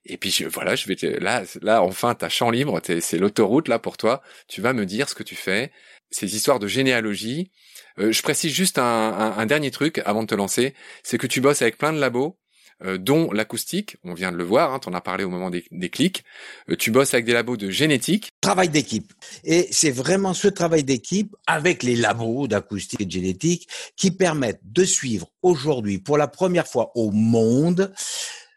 et 0.06 0.18
puis 0.18 0.44
voilà, 0.52 0.76
je 0.76 0.86
vais 0.86 0.96
te, 0.96 1.06
là, 1.06 1.44
là 1.62 1.82
enfin, 1.82 2.14
t'as 2.14 2.28
champ 2.28 2.50
libre, 2.50 2.80
c'est 2.84 3.18
l'autoroute 3.18 3.68
là 3.68 3.78
pour 3.78 3.96
toi. 3.96 4.22
Tu 4.48 4.60
vas 4.60 4.72
me 4.72 4.84
dire 4.84 5.08
ce 5.08 5.14
que 5.14 5.22
tu 5.22 5.34
fais. 5.34 5.72
Ces 6.10 6.36
histoires 6.36 6.58
de 6.58 6.68
généalogie, 6.68 7.50
euh, 7.98 8.12
je 8.12 8.22
précise 8.22 8.52
juste 8.52 8.78
un, 8.78 9.46
dernier 9.46 9.70
truc 9.70 10.00
avant 10.04 10.22
de 10.22 10.28
te 10.28 10.34
lancer, 10.34 10.74
c'est 11.02 11.18
que 11.18 11.26
tu 11.26 11.40
bosses 11.40 11.62
avec 11.62 11.78
plein 11.78 11.92
de 11.92 11.98
labos, 11.98 12.38
euh, 12.82 12.98
dont 12.98 13.30
l'acoustique, 13.30 13.96
on 14.02 14.14
vient 14.14 14.32
de 14.32 14.36
le 14.36 14.44
voir, 14.44 14.72
hein, 14.74 14.80
tu 14.80 14.88
en 14.88 14.94
as 14.94 15.00
parlé 15.00 15.22
au 15.22 15.30
moment 15.30 15.50
des, 15.50 15.90
clics, 15.90 16.24
euh, 16.70 16.76
tu 16.76 16.90
bosses 16.90 17.14
avec 17.14 17.24
des 17.24 17.32
labos 17.32 17.56
de 17.56 17.70
génétique. 17.70 18.32
Travail 18.40 18.68
d'équipe. 18.68 19.12
Et 19.44 19.68
c'est 19.70 19.92
vraiment 19.92 20.34
ce 20.34 20.48
travail 20.48 20.82
d'équipe 20.82 21.36
avec 21.46 21.82
les 21.82 21.94
labos 21.94 22.48
d'acoustique 22.48 23.00
et 23.00 23.06
de 23.06 23.10
génétique 23.10 23.68
qui 23.96 24.10
permettent 24.10 24.60
de 24.64 24.84
suivre 24.84 25.28
aujourd'hui, 25.42 25.98
pour 25.98 26.18
la 26.18 26.26
première 26.26 26.66
fois 26.66 26.90
au 26.96 27.12
monde, 27.12 27.92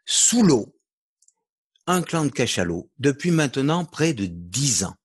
sous 0.06 0.41
l'eau, 0.41 0.73
un 1.86 2.02
clan 2.02 2.26
de 2.26 2.32
cachalots 2.32 2.89
depuis 3.00 3.32
maintenant 3.32 3.86
près 3.86 4.13
de 4.13 4.26
dix 4.26 4.84
ans. 4.84 4.95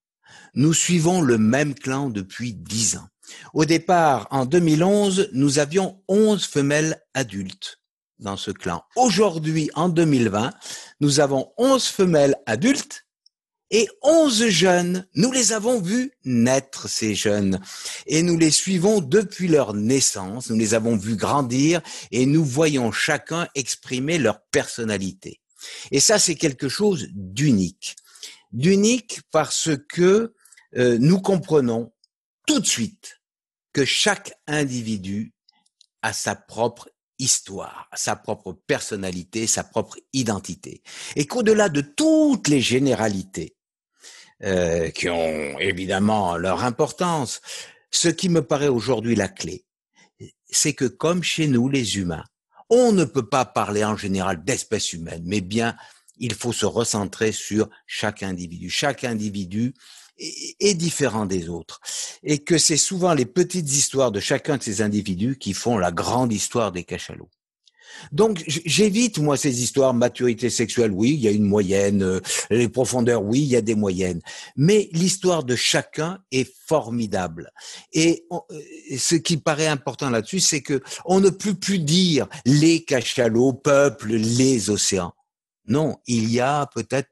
Nous 0.55 0.75
suivons 0.75 1.21
le 1.21 1.39
même 1.39 1.75
clan 1.75 2.09
depuis 2.09 2.55
dix 2.55 2.97
ans. 2.97 3.09
Au 3.55 3.65
départ, 3.65 4.29
en 4.31 4.47
2011, 4.47 5.31
nous 5.33 5.59
avions 5.59 6.01
11 6.09 6.45
femelles 6.45 7.03
adultes 7.15 7.81
dans 8.19 8.37
ce 8.37 8.51
clan. 8.51 8.83
Aujourd'hui, 8.97 9.71
en 9.75 9.89
2020, 9.89 10.53
nous 11.01 11.21
avons 11.21 11.53
11 11.59 11.85
femelles 11.87 12.37
adultes 12.47 13.07
et 13.71 13.89
11 14.03 14.49
jeunes. 14.49 15.07
Nous 15.15 15.33
les 15.33 15.53
avons 15.53 15.81
vus 15.81 16.13
naître, 16.25 16.89
ces 16.89 17.15
jeunes, 17.15 17.61
et 18.07 18.23
nous 18.23 18.39
les 18.39 18.51
suivons 18.51 19.01
depuis 19.01 19.49
leur 19.49 19.75
naissance. 19.75 20.51
Nous 20.51 20.59
les 20.59 20.75
avons 20.75 20.97
vus 20.97 21.17
grandir 21.17 21.81
et 22.11 22.27
nous 22.27 22.45
voyons 22.45 22.93
chacun 22.93 23.49
exprimer 23.55 24.19
leur 24.19 24.41
personnalité. 24.53 25.41
Et 25.91 26.01
ça, 26.01 26.19
c'est 26.19 26.35
quelque 26.35 26.69
chose 26.69 27.09
d'unique. 27.13 27.97
D'unique 28.53 29.21
parce 29.31 29.71
que 29.89 30.35
euh, 30.77 30.99
nous 31.01 31.21
comprenons 31.21 31.93
tout 32.47 32.61
de 32.61 32.67
suite 32.67 33.22
que 33.73 33.85
chaque 33.85 34.35
individu 34.47 35.33
a 36.03 36.13
sa 36.13 36.35
propre 36.35 36.91
histoire, 37.19 37.89
sa 37.95 38.17
propre 38.17 38.53
personnalité, 38.53 39.47
sa 39.47 39.65
propre 39.65 39.97
identité. 40.13 40.83
Et 41.17 41.27
qu'au-delà 41.27 41.69
de 41.69 41.81
toutes 41.81 42.49
les 42.49 42.61
généralités, 42.61 43.57
euh, 44.43 44.91
qui 44.91 45.09
ont 45.09 45.59
évidemment 45.61 46.37
leur 46.37 46.65
importance, 46.65 47.41
ce 47.93 48.09
qui 48.09 48.29
me 48.29 48.43
paraît 48.43 48.69
aujourd'hui 48.69 49.15
la 49.15 49.29
clé, 49.29 49.65
c'est 50.51 50.73
que 50.73 50.87
comme 50.87 51.23
chez 51.23 51.47
nous, 51.47 51.69
les 51.69 51.99
humains, 51.99 52.25
on 52.69 52.91
ne 52.91 53.05
peut 53.05 53.29
pas 53.29 53.45
parler 53.45 53.85
en 53.85 53.97
général 53.97 54.43
d'espèce 54.43 54.93
humaine, 54.93 55.23
mais 55.25 55.41
bien 55.41 55.77
il 56.19 56.35
faut 56.35 56.53
se 56.53 56.67
recentrer 56.67 57.33
sur 57.33 57.69
chaque 57.87 58.23
individu. 58.23 58.71
Chaque 58.71 59.05
individu 59.05 59.75
est 60.19 60.75
différent 60.75 61.27
des 61.27 61.49
autres. 61.49 61.81
Et 62.23 62.39
que 62.39 62.59
c'est 62.59 62.77
souvent 62.77 63.15
les 63.15 63.27
petites 63.27 63.71
histoires 63.71 64.13
de 64.13 64.21
chacun 64.21 64.57
de 64.57 64.63
ces 64.63 64.83
individus 64.83 65.37
qui 65.39 65.55
font 65.55 65.79
la 65.79 65.93
grande 65.93 66.33
histoire 66.33 66.73
des 66.73 66.85
cachalots. 66.85 67.31
Donc 68.11 68.43
j'évite 68.47 69.19
moi 69.19 69.37
ces 69.37 69.63
histoires 69.63 69.95
maturité 69.95 70.51
sexuelle, 70.51 70.91
oui, 70.93 71.11
il 71.11 71.21
y 71.21 71.29
a 71.29 71.31
une 71.31 71.45
moyenne, 71.45 72.03
euh, 72.03 72.21
les 72.51 72.69
profondeurs, 72.69 73.23
oui, 73.23 73.41
il 73.41 73.49
y 73.49 73.57
a 73.57 73.61
des 73.61 73.75
moyennes, 73.75 74.21
mais 74.57 74.89
l'histoire 74.93 75.45
de 75.45 75.57
chacun 75.57 76.19
est 76.31 76.51
formidable. 76.67 77.53
Et 77.93 78.25
euh, 78.33 78.39
ce 78.99 79.15
qui 79.15 79.37
paraît 79.37 79.67
important 79.67 80.11
là-dessus, 80.11 80.41
c'est 80.41 80.63
que 80.63 80.83
on 81.05 81.21
ne 81.21 81.31
peut 81.31 81.55
plus 81.55 81.79
dire 81.79 82.29
les 82.45 82.85
cachalots 82.85 83.53
peuplent 83.53 84.15
les 84.17 84.71
océans. 84.71 85.13
Non, 85.67 85.97
il 86.07 86.31
y 86.31 86.41
a 86.41 86.69
peut-être 86.75 87.09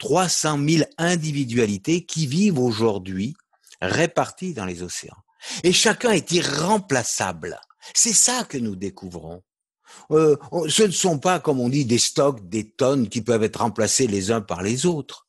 300 0.00 0.58
000 0.68 0.84
individualités 0.98 2.04
qui 2.04 2.26
vivent 2.26 2.58
aujourd'hui 2.58 3.34
réparties 3.80 4.54
dans 4.54 4.64
les 4.64 4.82
océans. 4.82 5.16
Et 5.62 5.72
chacun 5.72 6.10
est 6.10 6.32
irremplaçable. 6.32 7.60
C'est 7.94 8.12
ça 8.12 8.44
que 8.44 8.58
nous 8.58 8.76
découvrons. 8.76 9.42
Euh, 10.10 10.36
ce 10.68 10.82
ne 10.82 10.90
sont 10.90 11.18
pas, 11.18 11.40
comme 11.40 11.60
on 11.60 11.68
dit, 11.68 11.84
des 11.84 11.98
stocks, 11.98 12.48
des 12.48 12.70
tonnes 12.70 13.08
qui 13.08 13.22
peuvent 13.22 13.42
être 13.42 13.60
remplacés 13.60 14.06
les 14.06 14.30
uns 14.30 14.40
par 14.40 14.62
les 14.62 14.86
autres. 14.86 15.26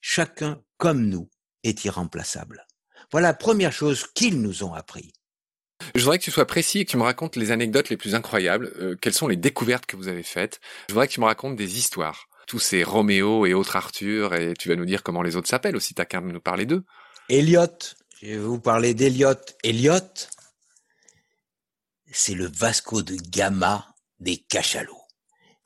Chacun, 0.00 0.60
comme 0.76 1.06
nous, 1.06 1.28
est 1.62 1.84
irremplaçable. 1.84 2.66
Voilà 3.10 3.28
la 3.28 3.34
première 3.34 3.72
chose 3.72 4.06
qu'ils 4.14 4.40
nous 4.40 4.64
ont 4.64 4.74
appris. 4.74 5.12
Je 5.94 6.00
voudrais 6.00 6.18
que 6.18 6.24
tu 6.24 6.30
sois 6.30 6.46
précis 6.46 6.80
et 6.80 6.84
que 6.84 6.90
tu 6.90 6.96
me 6.96 7.02
racontes 7.02 7.36
les 7.36 7.50
anecdotes 7.50 7.90
les 7.90 7.96
plus 7.96 8.14
incroyables. 8.14 8.72
Euh, 8.78 8.96
quelles 9.00 9.14
sont 9.14 9.28
les 9.28 9.36
découvertes 9.36 9.86
que 9.86 9.96
vous 9.96 10.08
avez 10.08 10.22
faites? 10.22 10.60
Je 10.88 10.94
voudrais 10.94 11.08
que 11.08 11.12
tu 11.12 11.20
me 11.20 11.26
racontes 11.26 11.56
des 11.56 11.78
histoires. 11.78 12.28
Tous 12.46 12.58
ces 12.58 12.82
Roméo 12.82 13.46
et 13.46 13.54
autres 13.54 13.76
Arthur, 13.76 14.34
et 14.34 14.54
tu 14.54 14.68
vas 14.68 14.76
nous 14.76 14.84
dire 14.84 15.02
comment 15.02 15.22
les 15.22 15.36
autres 15.36 15.48
s'appellent 15.48 15.76
aussi, 15.76 15.94
t'as 15.94 16.04
qu'à 16.04 16.20
nous 16.20 16.40
parler 16.40 16.66
d'eux. 16.66 16.84
Elliot, 17.28 17.66
je 18.20 18.26
vais 18.26 18.38
vous 18.38 18.60
parler 18.60 18.94
d'Eliot. 18.94 19.34
Elliot, 19.62 19.98
c'est 22.12 22.34
le 22.34 22.46
Vasco 22.46 23.02
de 23.02 23.16
Gama 23.16 23.86
des 24.20 24.36
cachalots. 24.36 25.03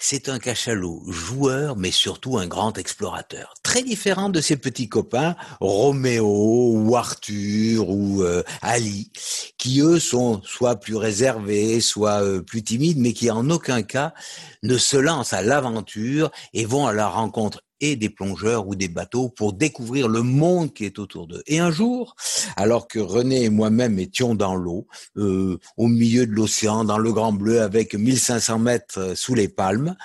C'est 0.00 0.28
un 0.28 0.38
cachalot 0.38 1.02
joueur, 1.08 1.76
mais 1.76 1.90
surtout 1.90 2.38
un 2.38 2.46
grand 2.46 2.78
explorateur. 2.78 3.54
Très 3.64 3.82
différent 3.82 4.28
de 4.28 4.40
ses 4.40 4.56
petits 4.56 4.88
copains, 4.88 5.34
Roméo 5.60 6.72
ou 6.72 6.94
Arthur 6.94 7.88
ou 7.88 8.22
euh, 8.22 8.44
Ali, 8.62 9.10
qui 9.58 9.80
eux 9.80 9.98
sont 9.98 10.40
soit 10.44 10.76
plus 10.76 10.94
réservés, 10.94 11.80
soit 11.80 12.22
euh, 12.22 12.40
plus 12.40 12.62
timides, 12.62 12.98
mais 12.98 13.12
qui 13.12 13.28
en 13.28 13.50
aucun 13.50 13.82
cas 13.82 14.14
ne 14.62 14.78
se 14.78 14.96
lancent 14.96 15.32
à 15.32 15.42
l'aventure 15.42 16.30
et 16.54 16.64
vont 16.64 16.86
à 16.86 16.92
la 16.92 17.08
rencontre 17.08 17.62
et 17.80 17.96
des 17.96 18.10
plongeurs 18.10 18.66
ou 18.66 18.74
des 18.74 18.88
bateaux 18.88 19.28
pour 19.28 19.52
découvrir 19.52 20.08
le 20.08 20.22
monde 20.22 20.72
qui 20.72 20.84
est 20.84 20.98
autour 20.98 21.26
d'eux. 21.26 21.42
Et 21.46 21.58
un 21.58 21.70
jour, 21.70 22.16
alors 22.56 22.88
que 22.88 22.98
René 22.98 23.44
et 23.44 23.50
moi-même 23.50 23.98
étions 23.98 24.34
dans 24.34 24.54
l'eau, 24.54 24.86
euh, 25.16 25.58
au 25.76 25.86
milieu 25.86 26.26
de 26.26 26.32
l'océan, 26.32 26.84
dans 26.84 26.98
le 26.98 27.12
Grand 27.12 27.32
Bleu, 27.32 27.62
avec 27.62 27.94
1500 27.94 28.58
mètres 28.58 28.98
euh, 28.98 29.14
sous 29.14 29.34
les 29.34 29.48
palmes, 29.48 29.96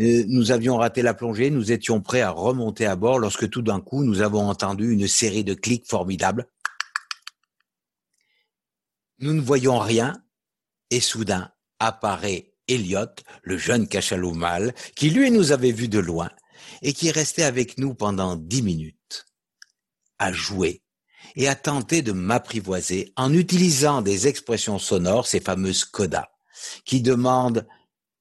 euh, 0.00 0.24
nous 0.28 0.52
avions 0.52 0.76
raté 0.76 1.02
la 1.02 1.14
plongée, 1.14 1.50
nous 1.50 1.72
étions 1.72 2.00
prêts 2.00 2.22
à 2.22 2.30
remonter 2.30 2.86
à 2.86 2.96
bord 2.96 3.18
lorsque 3.18 3.48
tout 3.50 3.62
d'un 3.62 3.80
coup, 3.80 4.04
nous 4.04 4.20
avons 4.20 4.48
entendu 4.48 4.92
une 4.92 5.08
série 5.08 5.44
de 5.44 5.54
clics 5.54 5.88
formidables. 5.88 6.46
Nous 9.18 9.32
ne 9.32 9.40
voyons 9.40 9.78
rien 9.78 10.14
et 10.90 11.00
soudain 11.00 11.50
apparaît 11.78 12.52
Elliot, 12.68 13.06
le 13.42 13.58
jeune 13.58 13.88
cachalot 13.88 14.34
mâle, 14.34 14.74
qui 14.94 15.10
lui 15.10 15.30
nous 15.30 15.52
avait 15.52 15.72
vus 15.72 15.88
de 15.88 15.98
loin 15.98 16.30
et 16.82 16.92
qui 16.92 17.08
est 17.08 17.12
resté 17.12 17.42
avec 17.42 17.78
nous 17.78 17.94
pendant 17.94 18.36
dix 18.36 18.62
minutes, 18.62 19.26
à 20.18 20.32
jouer 20.32 20.82
et 21.36 21.48
à 21.48 21.54
tenter 21.54 22.02
de 22.02 22.12
m'apprivoiser 22.12 23.12
en 23.16 23.32
utilisant 23.32 24.02
des 24.02 24.28
expressions 24.28 24.78
sonores, 24.78 25.26
ces 25.26 25.40
fameuses 25.40 25.84
codas, 25.84 26.28
qui 26.84 27.00
demandent 27.00 27.66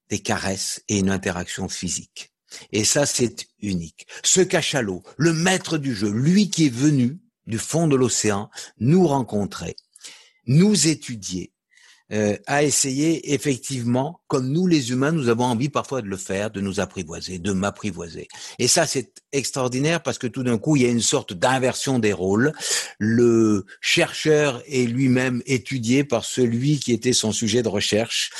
des 0.10 0.20
caresses 0.20 0.84
et 0.88 1.00
une 1.00 1.10
interaction 1.10 1.68
physique. 1.68 2.34
Et 2.72 2.84
ça, 2.84 3.06
c'est 3.06 3.48
unique. 3.62 4.08
Ce 4.24 4.42
cachalot, 4.42 5.04
le 5.18 5.34
maître 5.34 5.78
du 5.78 5.96
jeu, 5.96 6.10
lui 6.10 6.50
qui 6.50 6.66
est 6.66 6.74
venu 6.74 7.20
du 7.48 7.58
fond 7.58 7.88
de 7.88 7.96
l'océan, 7.96 8.50
nous 8.78 9.08
rencontrer, 9.08 9.76
nous 10.48 10.88
étudier, 10.88 11.51
euh, 12.12 12.36
à 12.45 12.63
essayer 12.63 13.34
effectivement, 13.34 14.19
comme 14.28 14.50
nous 14.50 14.67
les 14.67 14.91
humains, 14.91 15.12
nous 15.12 15.30
avons 15.30 15.45
envie 15.45 15.69
parfois 15.69 16.02
de 16.02 16.08
le 16.08 16.17
faire, 16.17 16.52
de 16.52 16.60
nous 16.60 16.80
apprivoiser, 16.80 17.39
de 17.39 17.54
m'apprivoiser. 17.54 18.28
Et 18.60 18.67
ça, 18.67 18.86
c'est 18.86 19.21
extraordinaire 19.32 20.04
parce 20.04 20.17
que 20.17 20.28
tout 20.28 20.43
d'un 20.43 20.58
coup, 20.58 20.76
il 20.76 20.84
y 20.84 20.86
a 20.86 20.89
une 20.89 21.02
sorte 21.02 21.34
d'inversion 21.34 22.00
des 22.00 22.13
rôles. 22.13 22.52
Le 23.00 23.65
chercheur 23.80 24.62
est 24.67 24.88
lui-même 24.88 25.41
étudié 25.45 26.04
par 26.04 26.26
celui 26.26 26.80
qui 26.80 26.91
était 26.91 27.13
son 27.13 27.32
sujet 27.32 27.63
de 27.63 27.69
recherche 27.69 28.32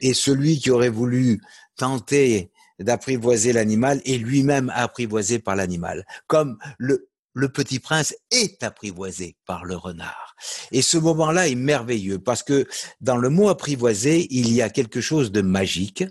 et 0.00 0.14
celui 0.14 0.58
qui 0.58 0.70
aurait 0.70 0.88
voulu 0.88 1.40
tenter 1.76 2.50
d'apprivoiser 2.80 3.52
l'animal 3.52 4.00
est 4.04 4.18
lui-même 4.18 4.72
apprivoisé 4.74 5.38
par 5.38 5.54
l'animal. 5.54 6.06
Comme 6.26 6.58
le, 6.78 7.09
le 7.32 7.48
petit 7.48 7.78
prince 7.78 8.14
est 8.30 8.62
apprivoisé 8.62 9.36
par 9.46 9.64
le 9.64 9.76
renard. 9.76 10.34
Et 10.72 10.82
ce 10.82 10.98
moment-là 10.98 11.48
est 11.48 11.54
merveilleux 11.54 12.18
parce 12.18 12.42
que 12.42 12.66
dans 13.00 13.16
le 13.16 13.28
mot 13.28 13.48
apprivoiser, 13.48 14.26
il 14.30 14.52
y 14.52 14.62
a 14.62 14.70
quelque 14.70 15.00
chose 15.00 15.30
de 15.32 15.42
magique. 15.42 16.04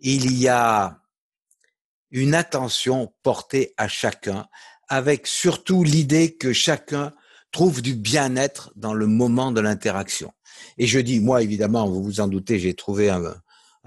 Il 0.00 0.36
y 0.36 0.48
a 0.48 1.00
une 2.10 2.34
attention 2.34 3.12
portée 3.22 3.74
à 3.76 3.88
chacun 3.88 4.46
avec 4.88 5.26
surtout 5.26 5.82
l'idée 5.82 6.36
que 6.36 6.52
chacun 6.52 7.12
trouve 7.50 7.80
du 7.80 7.94
bien-être 7.94 8.72
dans 8.76 8.94
le 8.94 9.06
moment 9.06 9.52
de 9.52 9.60
l'interaction. 9.60 10.32
Et 10.78 10.86
je 10.86 10.98
dis, 10.98 11.20
moi, 11.20 11.42
évidemment, 11.42 11.88
vous 11.88 12.02
vous 12.02 12.20
en 12.20 12.28
doutez, 12.28 12.58
j'ai 12.58 12.74
trouvé 12.74 13.10
un, 13.10 13.34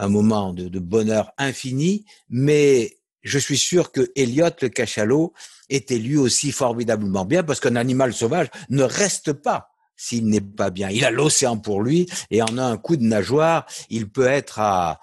moment 0.07 0.53
de 0.53 0.79
bonheur 0.79 1.31
infini, 1.37 2.05
mais 2.29 2.97
je 3.23 3.39
suis 3.39 3.57
sûr 3.57 3.91
que 3.91 4.11
Elliot 4.15 4.49
le 4.61 4.69
cachalot 4.69 5.33
était 5.69 5.97
lui 5.97 6.17
aussi 6.17 6.51
formidablement 6.51 7.25
bien 7.25 7.43
parce 7.43 7.59
qu'un 7.59 7.75
animal 7.75 8.13
sauvage 8.13 8.47
ne 8.69 8.83
reste 8.83 9.33
pas 9.33 9.69
s'il 9.95 10.27
n'est 10.27 10.41
pas 10.41 10.69
bien. 10.69 10.89
Il 10.89 11.03
a 11.03 11.11
l'océan 11.11 11.57
pour 11.57 11.81
lui 11.81 12.07
et 12.29 12.41
en 12.41 12.57
un 12.57 12.77
coup 12.77 12.95
de 12.95 13.03
nageoire, 13.03 13.65
il 13.89 14.09
peut 14.09 14.27
être 14.27 14.59
à 14.59 14.99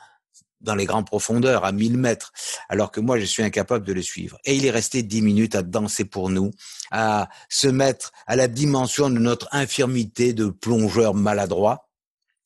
dans 0.64 0.74
les 0.74 0.86
grandes 0.86 1.06
profondeurs, 1.06 1.64
à 1.64 1.72
1000 1.72 1.98
mètres, 1.98 2.32
alors 2.68 2.90
que 2.90 2.98
moi, 2.98 3.20
je 3.20 3.24
suis 3.24 3.42
incapable 3.42 3.86
de 3.86 3.92
le 3.92 4.02
suivre. 4.02 4.38
Et 4.44 4.56
il 4.56 4.64
est 4.66 4.70
resté 4.70 5.02
dix 5.02 5.22
minutes 5.22 5.54
à 5.54 5.62
danser 5.62 6.06
pour 6.06 6.30
nous, 6.30 6.52
à 6.90 7.28
se 7.48 7.68
mettre 7.68 8.12
à 8.26 8.34
la 8.34 8.48
dimension 8.48 9.10
de 9.10 9.18
notre 9.18 9.46
infirmité 9.52 10.32
de 10.32 10.46
plongeur 10.48 11.14
maladroit. 11.14 11.90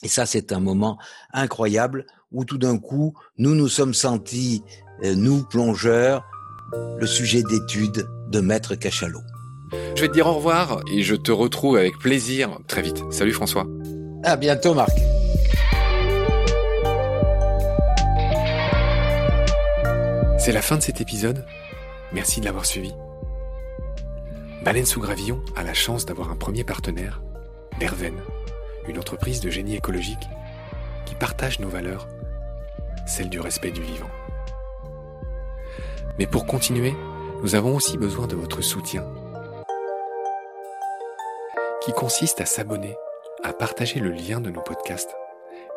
Et 0.03 0.07
ça, 0.07 0.25
c'est 0.25 0.51
un 0.51 0.59
moment 0.59 0.97
incroyable 1.33 2.05
où 2.31 2.45
tout 2.45 2.57
d'un 2.57 2.77
coup, 2.77 3.17
nous 3.37 3.55
nous 3.55 3.69
sommes 3.69 3.93
sentis 3.93 4.63
nous, 5.03 5.43
plongeurs, 5.43 6.23
le 6.99 7.07
sujet 7.07 7.43
d'étude 7.43 8.07
de 8.27 8.39
Maître 8.41 8.75
Cachalot. 8.75 9.23
Je 9.95 10.01
vais 10.01 10.07
te 10.07 10.13
dire 10.13 10.27
au 10.27 10.33
revoir 10.33 10.81
et 10.93 11.03
je 11.03 11.15
te 11.15 11.31
retrouve 11.31 11.77
avec 11.77 11.97
plaisir 11.99 12.57
très 12.67 12.81
vite. 12.81 13.03
Salut 13.11 13.33
François. 13.33 13.65
À 14.23 14.35
bientôt 14.35 14.73
Marc. 14.73 14.91
C'est 20.37 20.51
la 20.51 20.61
fin 20.61 20.77
de 20.77 20.81
cet 20.81 21.01
épisode. 21.01 21.45
Merci 22.13 22.39
de 22.39 22.45
l'avoir 22.45 22.65
suivi. 22.65 22.91
Baleine 24.63 24.85
sous 24.85 24.99
gravillon 24.99 25.41
a 25.55 25.63
la 25.63 25.73
chance 25.73 26.05
d'avoir 26.05 26.31
un 26.31 26.35
premier 26.35 26.63
partenaire, 26.63 27.21
Berven, 27.79 28.15
une 28.87 28.97
entreprise 28.97 29.39
de 29.39 29.49
génie 29.49 29.75
écologique 29.75 30.27
qui 31.05 31.15
partage 31.15 31.59
nos 31.59 31.69
valeurs, 31.69 32.07
celles 33.05 33.29
du 33.29 33.39
respect 33.39 33.71
du 33.71 33.81
vivant. 33.81 34.09
Mais 36.19 36.27
pour 36.27 36.45
continuer, 36.45 36.93
nous 37.41 37.55
avons 37.55 37.73
aussi 37.77 37.97
besoin 37.97 38.27
de 38.27 38.35
votre 38.35 38.61
soutien, 38.61 39.05
qui 41.81 41.93
consiste 41.93 42.41
à 42.41 42.45
s'abonner, 42.45 42.97
à 43.41 43.53
partager 43.53 44.01
le 44.01 44.11
lien 44.11 44.41
de 44.41 44.49
nos 44.49 44.59
podcasts 44.59 45.15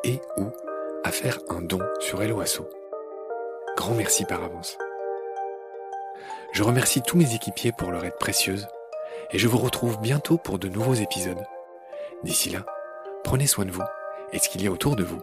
et 0.03 0.21
ou 0.37 0.47
à 1.05 1.13
faire 1.13 1.39
un 1.49 1.63
don 1.63 1.79
sur 2.01 2.21
Helloasso. 2.25 2.69
Grand 3.77 3.95
merci 3.95 4.25
par 4.25 4.43
avance. 4.43 4.77
Je 6.51 6.65
remercie 6.65 7.03
tous 7.03 7.17
mes 7.17 7.37
équipiers 7.37 7.71
pour 7.71 7.93
leur 7.93 8.05
aide 8.05 8.19
précieuse 8.19 8.67
et 9.31 9.39
je 9.39 9.47
vous 9.47 9.59
retrouve 9.59 10.01
bientôt 10.01 10.39
pour 10.39 10.59
de 10.59 10.69
nouveaux 10.69 10.95
épisodes. 10.95 11.47
D'ici 12.25 12.51
là, 12.51 12.67
prenez 13.23 13.47
soin 13.47 13.65
de 13.65 13.71
vous 13.71 13.85
et 14.33 14.39
de 14.39 14.43
ce 14.43 14.49
qu'il 14.49 14.65
y 14.65 14.67
a 14.67 14.73
autour 14.73 14.97
de 14.97 15.05
vous. 15.05 15.23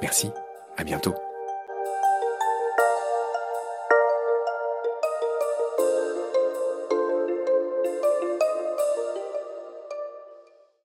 Merci, 0.00 0.30
à 0.76 0.84
bientôt. 0.84 1.14